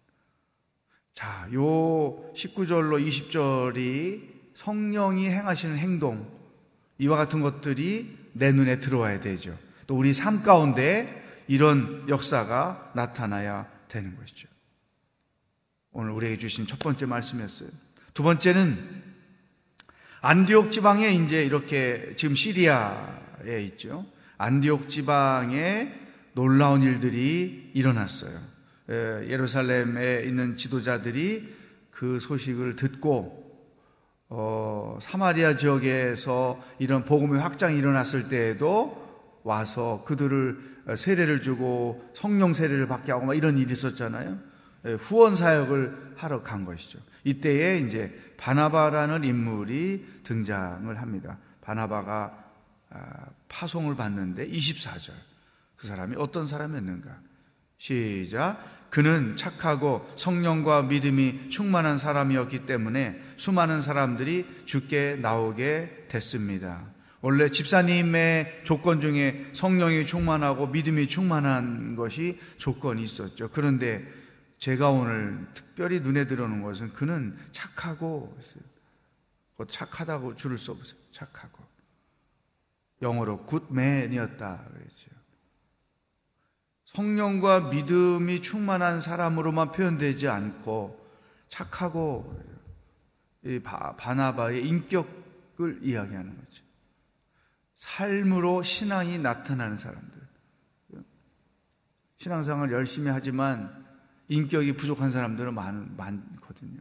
자, 1.14 1.48
요 1.54 2.34
19절로 2.36 3.06
20절이 3.06 4.34
성령이 4.56 5.30
행하시는 5.30 5.78
행동, 5.78 6.28
이와 7.00 7.18
같은 7.18 7.42
것들이 7.42 8.18
내 8.34 8.52
눈에 8.52 8.80
들어와야 8.80 9.20
되죠. 9.20 9.58
또 9.88 9.98
우리 9.98 10.14
삶 10.14 10.44
가운데 10.44 11.23
이런 11.48 12.08
역사가 12.08 12.92
나타나야 12.96 13.68
되는 13.88 14.16
것이죠. 14.16 14.48
오늘 15.92 16.12
우리에게 16.12 16.38
주신 16.38 16.66
첫 16.66 16.80
번째 16.80 17.06
말씀이었어요. 17.06 17.70
두 18.14 18.24
번째는 18.24 19.04
안디옥 20.22 20.72
지방에 20.72 21.10
이제 21.10 21.44
이렇게 21.44 22.16
지금 22.16 22.36
시리아에 22.36 23.62
있죠. 23.66 24.06
안디옥 24.38 24.90
지방에 24.90 25.94
놀라운 26.34 26.82
일들이 26.82 27.72
일어났어요. 27.74 28.40
예루살렘에 28.90 30.24
있는 30.24 30.56
지도자들이 30.56 31.56
그 31.92 32.20
소식을 32.20 32.76
듣고 32.76 33.44
어, 34.30 34.98
사마리아 35.00 35.58
지역에서 35.58 36.60
이런 36.80 37.06
복음의 37.06 37.40
확장이 37.40 37.78
일어났을 37.78 38.30
때에도 38.30 39.03
와서 39.44 40.04
그들을 40.06 40.96
세례를 40.98 41.42
주고 41.42 42.10
성령 42.16 42.54
세례를 42.54 42.88
받게 42.88 43.12
하고 43.12 43.26
막 43.26 43.36
이런 43.36 43.58
일이 43.58 43.74
있었잖아요. 43.74 44.38
예, 44.86 44.94
후원 44.94 45.36
사역을 45.36 46.14
하러 46.18 46.44
간 46.44 46.66
것이죠. 46.66 47.00
이때에 47.24 47.80
이제 47.80 48.14
바나바라는 48.38 49.24
인물이 49.24 50.22
등장을 50.24 51.02
합니다. 51.02 51.38
바나바가 51.62 52.44
아, 52.90 53.26
파송을 53.50 53.96
받는데 53.96 54.48
24절. 54.48 55.12
그 55.78 55.88
사람이 55.88 56.16
어떤 56.18 56.48
사람이었는가? 56.48 57.10
시작. 57.78 58.90
그는 58.90 59.36
착하고 59.36 60.08
성령과 60.16 60.84
믿음이 60.84 61.50
충만한 61.50 61.98
사람이었기 61.98 62.68
때문에 62.68 63.20
수많은 63.38 63.82
사람들이 63.82 64.46
죽게 64.66 65.18
나오게 65.20 66.06
됐습니다. 66.10 66.93
원래 67.24 67.50
집사님의 67.50 68.64
조건 68.66 69.00
중에 69.00 69.50
성령이 69.54 70.06
충만하고 70.06 70.68
믿음이 70.68 71.08
충만한 71.08 71.96
것이 71.96 72.38
조건이 72.58 73.02
있었죠. 73.02 73.50
그런데 73.54 74.06
제가 74.60 74.90
오늘 74.90 75.48
특별히 75.54 76.02
눈에 76.02 76.28
들어오는 76.28 76.62
것은 76.62 76.92
그는 76.92 77.34
착하고 77.54 78.38
착하다고 79.70 80.36
줄을 80.36 80.58
써보세요. 80.58 81.00
착하고 81.14 81.64
영어로 83.02 83.46
굿맨이었다 83.46 84.66
그랬죠. 84.74 85.12
성령과 86.88 87.70
믿음이 87.70 88.42
충만한 88.42 89.00
사람으로만 89.00 89.72
표현되지 89.72 90.28
않고 90.28 91.08
착하고 91.48 92.38
바나바의 93.64 94.68
인격을 94.68 95.80
이야기하는 95.84 96.36
거죠. 96.36 96.73
삶으로 97.84 98.64
신앙이 98.64 99.18
나타나는 99.18 99.78
사람들. 99.78 100.22
신앙생활 102.18 102.72
열심히 102.72 103.10
하지만 103.10 103.86
인격이 104.30 104.78
부족한 104.78 105.12
사람들은 105.12 105.54
많, 105.54 105.94
많거든요. 105.98 106.80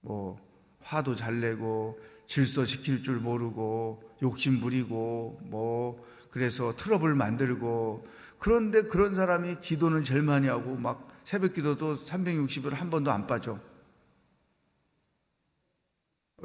뭐, 0.00 0.40
화도 0.80 1.14
잘 1.14 1.40
내고, 1.40 2.00
질서 2.26 2.64
지킬 2.64 3.04
줄 3.04 3.20
모르고, 3.20 4.02
욕심 4.22 4.58
부리고, 4.60 5.40
뭐, 5.44 6.04
그래서 6.30 6.74
트러블 6.76 7.14
만들고, 7.14 8.06
그런데 8.40 8.82
그런 8.82 9.14
사람이 9.14 9.60
기도는 9.60 10.02
제일 10.02 10.22
많이 10.22 10.48
하고 10.48 10.74
막 10.76 11.08
새벽 11.22 11.54
기도도 11.54 12.04
360일 12.04 12.70
한 12.70 12.90
번도 12.90 13.12
안 13.12 13.26
빠져. 13.26 13.60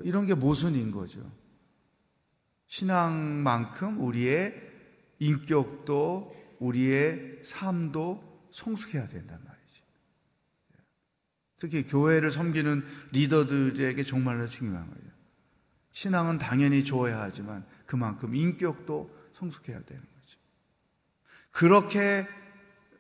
이런 0.04 0.28
게 0.28 0.36
모순인 0.36 0.92
거죠. 0.92 1.43
신앙만큼 2.74 4.02
우리의 4.02 4.60
인격도 5.20 6.36
우리의 6.58 7.42
삶도 7.44 8.50
성숙해야 8.52 9.08
된단 9.08 9.40
말이지. 9.46 9.82
특히 11.60 11.86
교회를 11.86 12.32
섬기는 12.32 12.84
리더들에게 13.12 14.04
정말로 14.06 14.48
중요한 14.48 14.90
거예요. 14.90 15.12
신앙은 15.92 16.40
당연히 16.40 16.84
좋아야 16.84 17.22
하지만 17.22 17.64
그만큼 17.86 18.36
인격도 18.36 19.16
성숙해야 19.34 19.80
되는 19.84 20.02
거죠. 20.02 20.40
그렇게 21.52 22.26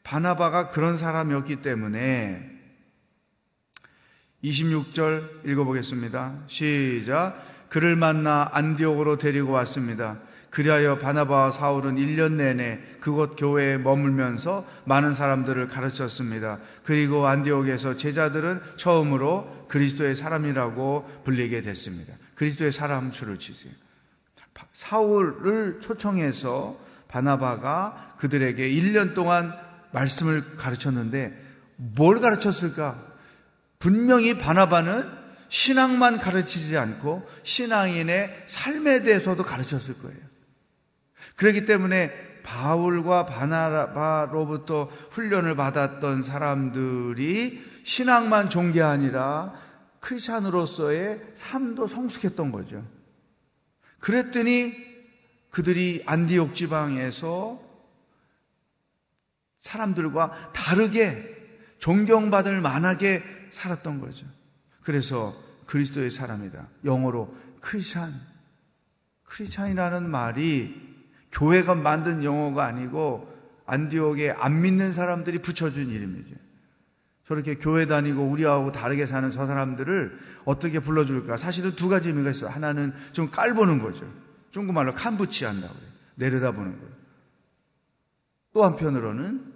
바나바가 0.03 0.69
그런 0.69 0.99
사람이었기 0.99 1.63
때문에 1.63 2.61
26절 4.43 5.47
읽어보겠습니다. 5.47 6.43
시작. 6.47 7.52
그를 7.73 7.95
만나 7.95 8.47
안디옥으로 8.51 9.17
데리고 9.17 9.53
왔습니다. 9.53 10.17
그리하여 10.51 10.99
바나바와 10.99 11.49
사울은 11.49 11.95
1년 11.95 12.33
내내 12.33 12.79
그곳 12.99 13.35
교회에 13.35 13.79
머물면서 13.79 14.67
많은 14.85 15.15
사람들을 15.15 15.69
가르쳤습니다. 15.69 16.59
그리고 16.83 17.25
안디옥에서 17.25 17.97
제자들은 17.97 18.61
처음으로 18.77 19.65
그리스도의 19.69 20.15
사람이라고 20.15 21.21
불리게 21.23 21.63
됐습니다. 21.63 22.13
그리스도의 22.35 22.71
사람 22.71 23.09
줄을 23.11 23.39
치세요. 23.39 23.73
사울을 24.73 25.79
초청해서 25.81 26.77
바나바가 27.07 28.17
그들에게 28.19 28.69
1년 28.69 29.15
동안 29.15 29.51
말씀을 29.91 30.57
가르쳤는데 30.57 31.35
뭘 31.95 32.21
가르쳤을까? 32.21 33.03
분명히 33.79 34.37
바나바는 34.37 35.22
신앙만 35.53 36.17
가르치지 36.17 36.75
않고 36.77 37.29
신앙인의 37.43 38.45
삶에 38.47 39.03
대해서도 39.03 39.43
가르쳤을 39.43 39.99
거예요. 39.99 40.17
그렇기 41.35 41.65
때문에 41.65 42.41
바울과 42.41 43.27
바나바로부터 43.27 44.89
훈련을 45.11 45.55
받았던 45.55 46.23
사람들이 46.23 47.63
신앙만 47.83 48.49
게 48.71 48.81
아니라 48.81 49.53
크리스찬으로서의 49.99 51.21
삶도 51.35 51.85
성숙했던 51.85 52.51
거죠. 52.51 52.83
그랬더니 53.99 54.73
그들이 55.51 56.01
안디옥 56.07 56.55
지방에서 56.55 57.61
사람들과 59.59 60.51
다르게 60.51 61.31
존경받을 61.77 62.59
만하게 62.59 63.21
살았던 63.51 64.01
거죠. 64.01 64.25
그래서 64.81 65.42
그리스도의 65.65 66.11
사람이다. 66.11 66.67
영어로 66.85 67.35
크리스찬. 67.61 68.13
크리스찬이라는 69.23 70.09
말이 70.09 70.93
교회가 71.31 71.75
만든 71.75 72.23
영어가 72.23 72.65
아니고 72.65 73.31
안디옥에 73.65 74.31
안 74.31 74.61
믿는 74.61 74.93
사람들이 74.93 75.39
붙여준 75.39 75.89
이름이죠. 75.89 76.35
저렇게 77.27 77.55
교회 77.55 77.87
다니고 77.87 78.21
우리하고 78.21 78.71
다르게 78.71 79.07
사는 79.07 79.31
저 79.31 79.47
사람들을 79.47 80.19
어떻게 80.45 80.79
불러줄까? 80.79 81.37
사실은 81.37 81.75
두 81.75 81.87
가지 81.87 82.09
의미가 82.09 82.31
있어요. 82.31 82.49
하나는 82.49 82.93
좀 83.13 83.29
깔보는 83.31 83.79
거죠. 83.79 84.05
중국말로 84.51 84.93
칸부치 84.93 85.45
한다고 85.45 85.73
그래요. 85.73 85.89
내려다보는 86.15 86.77
거예요. 86.77 86.93
또 88.53 88.63
한편으로는 88.65 89.52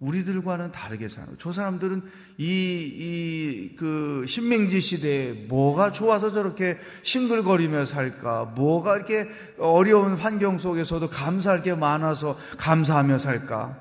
우리들과는 0.00 0.70
다르게 0.70 1.08
사는 1.08 1.34
저 1.40 1.52
사람들은 1.52 2.02
이, 2.36 2.44
이, 2.46 3.76
그, 3.76 4.24
신명지 4.28 4.80
시대에 4.80 5.32
뭐가 5.48 5.90
좋아서 5.92 6.30
저렇게 6.30 6.78
싱글거리며 7.02 7.86
살까? 7.86 8.52
뭐가 8.56 8.96
이렇게 8.96 9.28
어려운 9.58 10.14
환경 10.14 10.58
속에서도 10.58 11.08
감사할 11.08 11.62
게 11.62 11.74
많아서 11.74 12.38
감사하며 12.58 13.18
살까? 13.18 13.80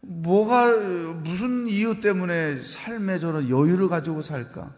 뭐가, 0.00 0.76
무슨 1.22 1.68
이유 1.68 2.00
때문에 2.00 2.60
삶에 2.60 3.18
저런 3.20 3.48
여유를 3.48 3.88
가지고 3.88 4.22
살까? 4.22 4.74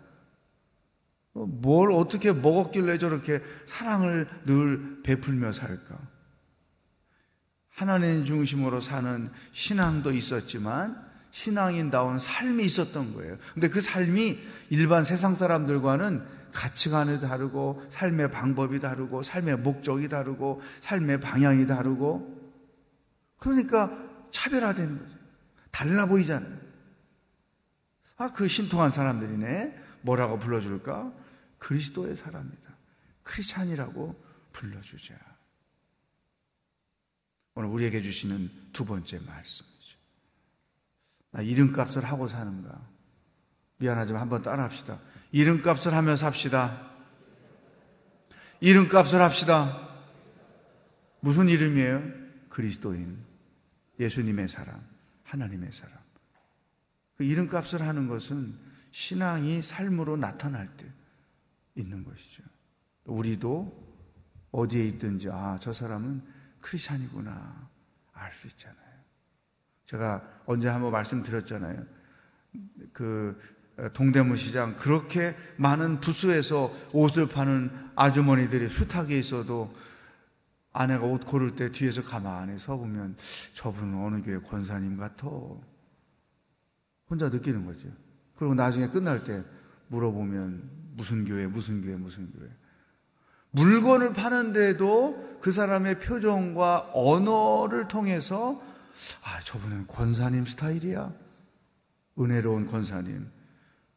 뭘 1.32 1.92
어떻게 1.92 2.32
먹었길래 2.32 2.98
저렇게 2.98 3.40
사랑을 3.66 4.28
늘 4.44 5.02
베풀며 5.02 5.52
살까? 5.52 5.98
하나님 7.78 8.24
중심으로 8.24 8.80
사는 8.80 9.30
신앙도 9.52 10.10
있었지만 10.10 11.00
신앙인다운 11.30 12.18
삶이 12.18 12.64
있었던 12.64 13.14
거예요. 13.14 13.38
근데 13.54 13.68
그 13.68 13.80
삶이 13.80 14.36
일반 14.70 15.04
세상 15.04 15.36
사람들과는 15.36 16.26
가치관이 16.52 17.20
다르고 17.20 17.86
삶의 17.90 18.32
방법이 18.32 18.80
다르고 18.80 19.22
삶의 19.22 19.58
목적이 19.58 20.08
다르고 20.08 20.60
삶의 20.80 21.20
방향이 21.20 21.68
다르고 21.68 22.36
그러니까 23.38 23.96
차별화되는 24.32 24.98
거죠. 24.98 25.14
달라 25.70 26.06
보이잖아요. 26.06 26.58
아, 28.16 28.32
그 28.32 28.48
신통한 28.48 28.90
사람들이네. 28.90 29.84
뭐라고 30.00 30.40
불러줄까? 30.40 31.12
그리스도의 31.58 32.16
사람이다. 32.16 32.76
크리스찬이라고 33.22 34.20
불러주자. 34.52 35.27
오늘 37.58 37.70
우리에게 37.70 38.02
주시는 38.02 38.48
두 38.72 38.84
번째 38.84 39.18
말씀이죠. 39.18 39.98
나 41.32 41.42
이름값을 41.42 42.04
하고 42.04 42.28
사는가? 42.28 42.80
미안하지만 43.78 44.22
한번 44.22 44.42
따라 44.42 44.62
합시다. 44.62 45.00
이름값을 45.32 45.92
하며 45.92 46.14
삽시다. 46.14 46.88
이름값을 48.60 49.20
합시다. 49.20 49.88
무슨 51.18 51.48
이름이에요? 51.48 52.00
그리스도인. 52.48 53.18
예수님의 53.98 54.46
사람. 54.46 54.80
하나님의 55.24 55.72
사람. 55.72 55.98
그 57.16 57.24
이름값을 57.24 57.82
하는 57.82 58.06
것은 58.06 58.54
신앙이 58.92 59.62
삶으로 59.62 60.16
나타날 60.16 60.68
때 60.76 60.86
있는 61.74 62.04
것이죠. 62.04 62.44
우리도 63.06 63.96
어디에 64.52 64.86
있든지, 64.86 65.28
아, 65.32 65.58
저 65.60 65.72
사람은 65.72 66.37
크리스찬이구나 66.60 67.68
알 68.12 68.32
수 68.34 68.46
있잖아요. 68.48 68.78
제가 69.86 70.42
언제 70.46 70.68
한번 70.68 70.92
말씀드렸잖아요. 70.92 71.84
그 72.92 73.40
동대문 73.94 74.36
시장 74.36 74.76
그렇게 74.76 75.34
많은 75.56 76.00
부스에서 76.00 76.72
옷을 76.92 77.28
파는 77.28 77.70
아주머니들이 77.94 78.68
수탁에 78.68 79.18
있어도 79.18 79.74
아내가 80.72 81.06
옷 81.06 81.24
고를 81.24 81.56
때 81.56 81.72
뒤에서 81.72 82.02
가만히 82.02 82.58
서 82.58 82.76
보면 82.76 83.16
저분은 83.54 84.04
어느 84.04 84.22
교회 84.22 84.38
권사님 84.38 84.96
같아. 84.96 85.26
혼자 87.08 87.28
느끼는 87.28 87.64
거죠. 87.64 87.88
그리고 88.36 88.54
나중에 88.54 88.88
끝날 88.88 89.24
때 89.24 89.42
물어보면 89.88 90.70
무슨 90.94 91.24
교회, 91.24 91.46
무슨 91.46 91.80
교회, 91.82 91.96
무슨 91.96 92.30
교회. 92.32 92.48
물건을 93.50 94.12
파는데도 94.12 95.38
그 95.40 95.52
사람의 95.52 96.00
표정과 96.00 96.90
언어를 96.92 97.88
통해서 97.88 98.60
아, 99.22 99.40
저분은 99.44 99.86
권사님 99.86 100.46
스타일이야. 100.46 101.12
은혜로운 102.18 102.66
권사님. 102.66 103.30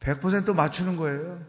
100% 0.00 0.54
맞추는 0.54 0.96
거예요. 0.96 1.44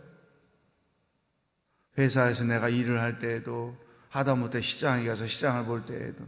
회사에서 1.97 2.43
내가 2.43 2.69
일을 2.69 2.99
할 2.99 3.19
때에도 3.19 3.77
하다못해 4.09 4.61
시장에 4.61 5.05
가서 5.05 5.27
시장을 5.27 5.65
볼 5.65 5.85
때에도 5.85 6.25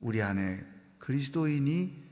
우리 0.00 0.22
안에 0.22 0.64
그리스도인이 0.98 2.02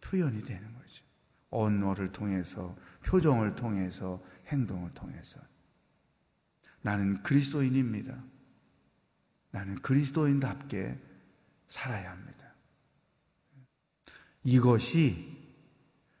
표현이 0.00 0.44
되는 0.44 0.74
거죠. 0.74 1.04
언어를 1.50 2.12
통해서, 2.12 2.76
표정을 3.04 3.54
통해서, 3.54 4.22
행동을 4.48 4.92
통해서. 4.94 5.40
나는 6.82 7.22
그리스도인입니다. 7.22 8.16
나는 9.50 9.76
그리스도인답게 9.76 10.98
살아야 11.68 12.10
합니다. 12.12 12.54
이것이 14.44 15.36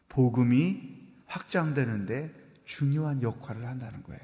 복음이 0.08 0.98
확장되는데 1.26 2.34
중요한 2.64 3.22
역할을 3.22 3.66
한다는 3.66 4.02
거예요. 4.02 4.20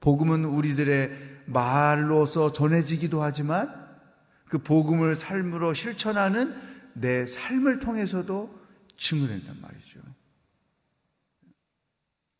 복음은 0.00 0.44
우리들의 0.44 1.44
말로서 1.46 2.52
전해지기도 2.52 3.22
하지만 3.22 3.86
그 4.48 4.58
복음을 4.58 5.16
삶으로 5.16 5.74
실천하는 5.74 6.54
내 6.94 7.26
삶을 7.26 7.80
통해서도 7.80 8.66
증언된단 8.96 9.60
말이죠. 9.60 10.00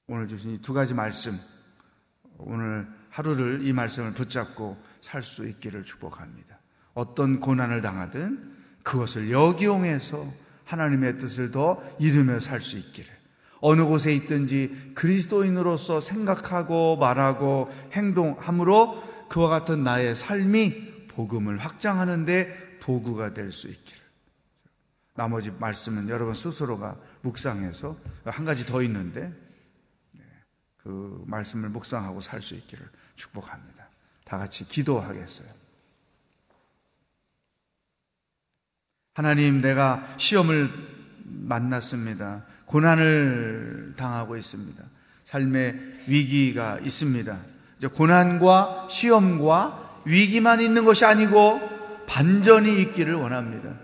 오늘 0.06 0.28
주신 0.28 0.52
이 0.52 0.62
두 0.62 0.72
가지 0.72 0.94
말씀 0.94 1.36
오늘 2.38 2.86
하루를 3.10 3.66
이 3.66 3.72
말씀을 3.72 4.12
붙잡고 4.12 4.76
살 5.00 5.22
수 5.22 5.46
있기를 5.46 5.84
축복합니다. 5.84 6.58
어떤 6.94 7.40
고난을 7.40 7.82
당하든 7.82 8.56
그것을 8.82 9.30
역이용해서 9.30 10.32
하나님의 10.64 11.18
뜻을 11.18 11.50
더 11.50 11.82
이루며 11.98 12.40
살 12.40 12.60
수 12.60 12.76
있기를. 12.78 13.10
어느 13.60 13.84
곳에 13.84 14.14
있든지 14.14 14.92
그리스도인으로서 14.94 16.00
생각하고 16.00 16.96
말하고 16.96 17.70
행동함으로 17.92 19.02
그와 19.28 19.48
같은 19.48 19.82
나의 19.82 20.14
삶이 20.14 21.08
복음을 21.08 21.58
확장하는데 21.58 22.78
도구가 22.80 23.34
될 23.34 23.52
수 23.52 23.68
있기를. 23.68 24.00
나머지 25.14 25.50
말씀은 25.58 26.08
여러분 26.08 26.34
스스로가 26.34 26.96
묵상해서 27.22 27.96
한 28.26 28.44
가지 28.44 28.66
더 28.66 28.82
있는데 28.82 29.28
네, 29.28 29.45
그 30.86 31.24
말씀을 31.26 31.68
묵상하고 31.70 32.20
살 32.20 32.40
수 32.40 32.54
있기를 32.54 32.88
축복합니다. 33.16 33.88
다 34.24 34.38
같이 34.38 34.68
기도하겠어요. 34.68 35.48
하나님, 39.14 39.60
내가 39.60 40.14
시험을 40.16 40.70
만났습니다. 41.24 42.44
고난을 42.66 43.94
당하고 43.96 44.36
있습니다. 44.36 44.84
삶의 45.24 45.74
위기가 46.06 46.78
있습니다. 46.78 47.36
이제 47.78 47.88
고난과 47.88 48.86
시험과 48.88 50.02
위기만 50.04 50.60
있는 50.60 50.84
것이 50.84 51.04
아니고 51.04 51.60
반전이 52.06 52.80
있기를 52.82 53.14
원합니다. 53.14 53.74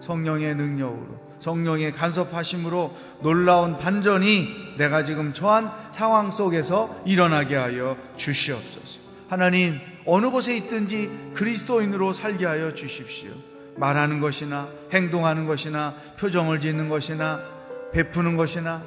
성령의 0.00 0.54
능력으로, 0.54 1.21
성령의 1.42 1.92
간섭하심으로 1.92 2.96
놀라운 3.20 3.76
반전이 3.76 4.76
내가 4.78 5.04
지금 5.04 5.34
처한 5.34 5.70
상황 5.90 6.30
속에서 6.30 7.02
일어나게 7.04 7.56
하여 7.56 7.96
주시옵소서. 8.16 9.00
하나님, 9.28 9.78
어느 10.06 10.30
곳에 10.30 10.56
있든지 10.56 11.10
그리스도인으로 11.34 12.12
살게 12.12 12.46
하여 12.46 12.74
주십시오. 12.74 13.32
말하는 13.76 14.20
것이나 14.20 14.68
행동하는 14.92 15.46
것이나 15.46 15.94
표정을 16.18 16.60
짓는 16.60 16.88
것이나 16.88 17.40
베푸는 17.92 18.36
것이나 18.36 18.82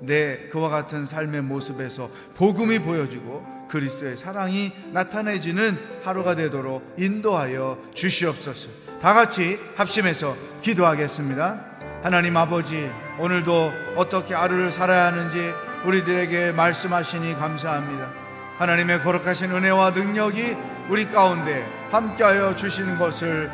내 0.00 0.48
그와 0.48 0.70
같은 0.70 1.04
삶의 1.04 1.42
모습에서 1.42 2.10
복음이 2.34 2.78
보여지고 2.78 3.44
그리스도의 3.68 4.16
사랑이 4.16 4.72
나타내지는 4.92 5.78
하루가 6.02 6.34
되도록 6.34 6.94
인도하여 6.98 7.78
주시옵소서. 7.94 8.68
다 9.00 9.14
같이 9.14 9.58
합심해서 9.76 10.36
기도하겠습니다. 10.62 11.69
하나님 12.02 12.34
아버지, 12.38 12.90
오늘도 13.18 13.72
어떻게 13.96 14.32
하루를 14.32 14.70
살아야 14.70 15.06
하는지 15.06 15.52
우리들에게 15.84 16.52
말씀하시니 16.52 17.34
감사합니다. 17.34 18.10
하나님의 18.56 19.02
거룩하신 19.02 19.50
은혜와 19.50 19.90
능력이 19.90 20.56
우리 20.88 21.06
가운데 21.06 21.62
함께하여 21.90 22.56
주시는 22.56 22.98
것을 22.98 23.50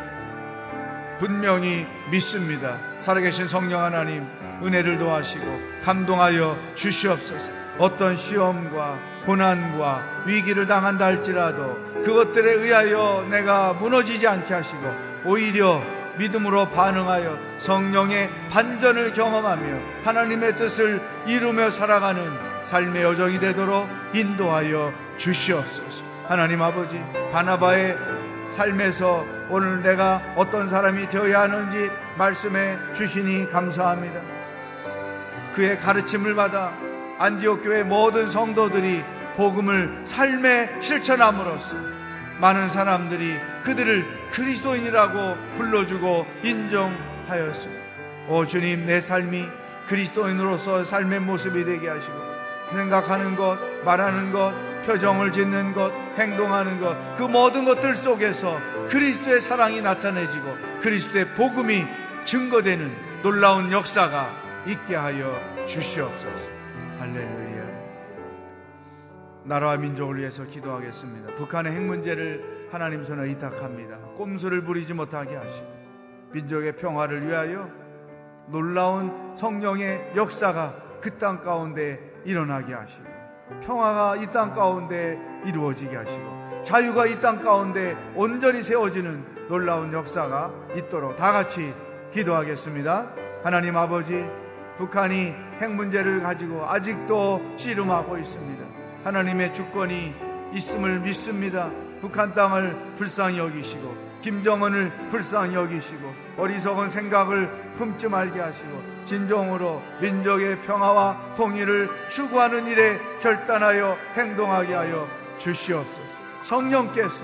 분명히 1.18 1.88
믿습니다. 2.12 2.78
살아계신 3.00 3.48
성령 3.48 3.82
하나님, 3.82 4.24
은혜를 4.62 4.98
도하시고 4.98 5.44
감동하여 5.82 6.56
주시옵소서. 6.76 7.50
어떤 7.78 8.16
시험과 8.16 8.96
고난과 9.26 10.22
위기를 10.24 10.68
당한다 10.68 11.06
할지라도 11.06 11.76
그것들에 12.04 12.52
의하여 12.52 13.26
내가 13.28 13.72
무너지지 13.72 14.24
않게 14.26 14.54
하시고 14.54 14.94
오히려 15.24 15.82
믿음으로 16.18 16.70
반응하여 16.70 17.38
성령의 17.60 18.30
반전을 18.50 19.12
경험하며 19.12 19.78
하나님의 20.04 20.56
뜻을 20.56 21.00
이루며 21.26 21.70
살아가는 21.70 22.22
삶의 22.66 23.02
여정이 23.02 23.38
되도록 23.38 23.88
인도하여 24.12 24.92
주시옵소서. 25.18 26.04
하나님 26.26 26.60
아버지, 26.62 27.00
바나바의 27.32 27.96
삶에서 28.52 29.24
오늘 29.48 29.82
내가 29.82 30.20
어떤 30.34 30.68
사람이 30.68 31.08
되어야 31.08 31.42
하는지 31.42 31.90
말씀해 32.18 32.94
주시니 32.94 33.50
감사합니다. 33.50 34.20
그의 35.54 35.78
가르침을 35.78 36.34
받아 36.34 36.72
안디옥 37.18 37.62
교회 37.62 37.82
모든 37.82 38.30
성도들이 38.30 39.02
복음을 39.36 40.02
삶에 40.06 40.80
실천함으로써 40.80 41.76
많은 42.40 42.68
사람들이 42.68 43.36
그들을 43.62 44.04
그리스도인이라고 44.30 45.36
불러주고 45.56 46.26
인정하였습니다. 46.42 47.86
오 48.28 48.44
주님 48.44 48.86
내 48.86 49.00
삶이 49.00 49.46
그리스도인으로서 49.88 50.84
삶의 50.84 51.20
모습이 51.20 51.64
되게 51.64 51.88
하시고 51.88 52.14
생각하는 52.72 53.36
것, 53.36 53.58
말하는 53.84 54.32
것, 54.32 54.52
표정을 54.84 55.32
짓는 55.32 55.72
것, 55.72 55.92
행동하는 56.18 56.80
것, 56.80 56.96
그 57.16 57.22
모든 57.22 57.64
것들 57.64 57.94
속에서 57.94 58.60
그리스도의 58.88 59.40
사랑이 59.40 59.80
나타내지고 59.80 60.56
그리스도의 60.80 61.28
복음이 61.34 61.84
증거되는 62.24 63.22
놀라운 63.22 63.70
역사가 63.72 64.30
있게 64.66 64.96
하여 64.96 65.40
주시옵소서. 65.66 66.50
할렐루야. 66.98 67.85
나라와 69.46 69.76
민족을 69.76 70.18
위해서 70.18 70.44
기도하겠습니다. 70.44 71.34
북한의 71.36 71.72
핵 71.72 71.80
문제를 71.82 72.68
하나님 72.70 73.04
손에 73.04 73.28
의탁합니다. 73.28 73.96
꼼수를 74.16 74.62
부리지 74.64 74.92
못하게 74.94 75.36
하시고 75.36 75.66
민족의 76.32 76.76
평화를 76.76 77.26
위하여 77.28 77.68
놀라운 78.48 79.36
성령의 79.36 80.12
역사가 80.16 80.84
그 81.00 81.18
땅 81.18 81.40
가운데 81.42 82.00
일어나게 82.24 82.74
하시고 82.74 83.04
평화가 83.62 84.16
이 84.16 84.26
땅 84.32 84.52
가운데 84.52 85.18
이루어지게 85.46 85.96
하시고 85.96 86.62
자유가 86.64 87.06
이 87.06 87.20
땅 87.20 87.40
가운데 87.42 87.96
온전히 88.16 88.62
세워지는 88.62 89.46
놀라운 89.48 89.92
역사가 89.92 90.50
있도록 90.76 91.16
다 91.16 91.30
같이 91.30 91.72
기도하겠습니다. 92.12 93.06
하나님 93.44 93.76
아버지, 93.76 94.28
북한이 94.76 95.32
핵 95.60 95.70
문제를 95.70 96.20
가지고 96.22 96.66
아직도 96.68 97.54
씨름하고 97.56 98.18
있습니다. 98.18 98.66
하나님의 99.06 99.54
주권이 99.54 100.12
있음을 100.52 100.98
믿습니다. 100.98 101.70
북한 102.00 102.34
땅을 102.34 102.96
불쌍히 102.96 103.38
여기시고 103.38 104.06
김정은을 104.20 104.90
불쌍히 105.10 105.54
여기시고 105.54 106.12
어리석은 106.36 106.90
생각을 106.90 107.48
품지 107.78 108.08
말게 108.08 108.40
하시고 108.40 109.04
진정으로 109.04 109.80
민족의 110.00 110.60
평화와 110.62 111.34
통일을 111.36 111.88
추구하는 112.10 112.66
일에 112.66 112.98
결단하여 113.20 113.96
행동하게 114.16 114.74
하여 114.74 115.08
주시옵소서. 115.38 116.16
성령께서 116.42 117.22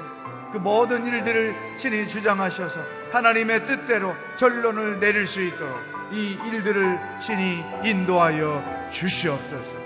그 0.53 0.59
모든 0.59 1.05
일들을 1.05 1.53
친히 1.79 2.07
주장하셔서 2.07 2.79
하나님의 3.11 3.67
뜻대로 3.67 4.15
결론을 4.39 5.01
내릴 5.01 5.27
수 5.27 5.43
있도록 5.43 5.81
이 6.13 6.39
일들을 6.47 7.01
친히 7.21 7.65
인도하여 7.83 8.91
주시옵소서. 8.93 9.77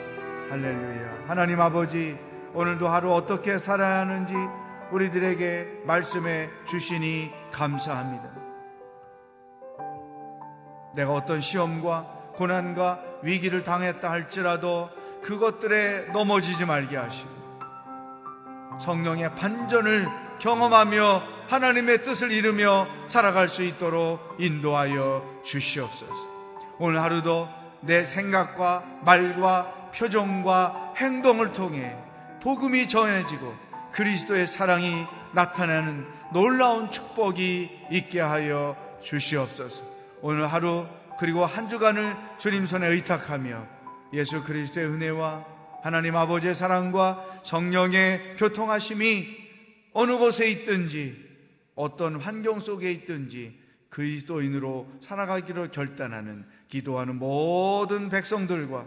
할렐루야. 0.51 1.16
하나님 1.27 1.61
아버지, 1.61 2.17
오늘도 2.55 2.87
하루 2.89 3.13
어떻게 3.13 3.59
살아야 3.59 3.99
하는지 3.99 4.33
우리들에게 4.93 5.83
말씀해 5.85 6.49
주시니 6.71 7.33
감사합니다. 7.51 8.31
내가 10.95 11.13
어떤 11.15 11.41
시험과 11.41 12.33
고난과 12.37 13.01
위기를 13.23 13.65
당했다 13.65 14.09
할지라도 14.09 14.89
그것들에 15.25 16.13
넘어지지 16.13 16.65
말게 16.65 16.97
하시고 16.97 17.29
성령의 18.81 19.35
반전을 19.35 20.07
경험하며 20.39 21.23
하나님의 21.49 22.05
뜻을 22.05 22.31
이루며 22.31 22.87
살아갈 23.09 23.49
수 23.49 23.65
있도록 23.65 24.37
인도하여 24.39 25.41
주시옵소서. 25.45 26.15
오늘 26.79 27.03
하루도 27.03 27.49
내 27.81 28.05
생각과 28.05 28.85
말과 29.03 29.91
표정과 29.93 30.86
행동을 30.97 31.53
통해 31.53 31.95
복음이 32.43 32.89
전해지고 32.89 33.55
그리스도의 33.93 34.47
사랑이 34.47 35.05
나타나는 35.33 36.07
놀라운 36.33 36.91
축복이 36.91 37.71
있게 37.91 38.21
하여 38.21 38.77
주시옵소서. 39.03 39.83
오늘 40.23 40.47
하루 40.47 40.87
그리고 41.19 41.47
한 41.47 41.69
주간을 41.69 42.15
주님 42.39 42.67
손에 42.67 42.89
의탁하며 42.89 43.67
예수 44.13 44.43
그리스도의 44.43 44.87
은혜와 44.87 45.45
하나님 45.83 46.17
아버지의 46.17 46.55
사랑과 46.55 47.25
성령의 47.45 48.37
교통하심이 48.39 49.25
어느 49.93 50.17
곳에 50.17 50.49
있든지 50.51 51.25
어떤 51.75 52.21
환경 52.21 52.61
속에 52.61 52.91
있든지 52.91 53.59
그리스도인으로 53.91 54.91
살아가기로 55.01 55.71
결단하는 55.71 56.45
기도하는 56.69 57.17
모든 57.17 58.09
백성들과 58.09 58.87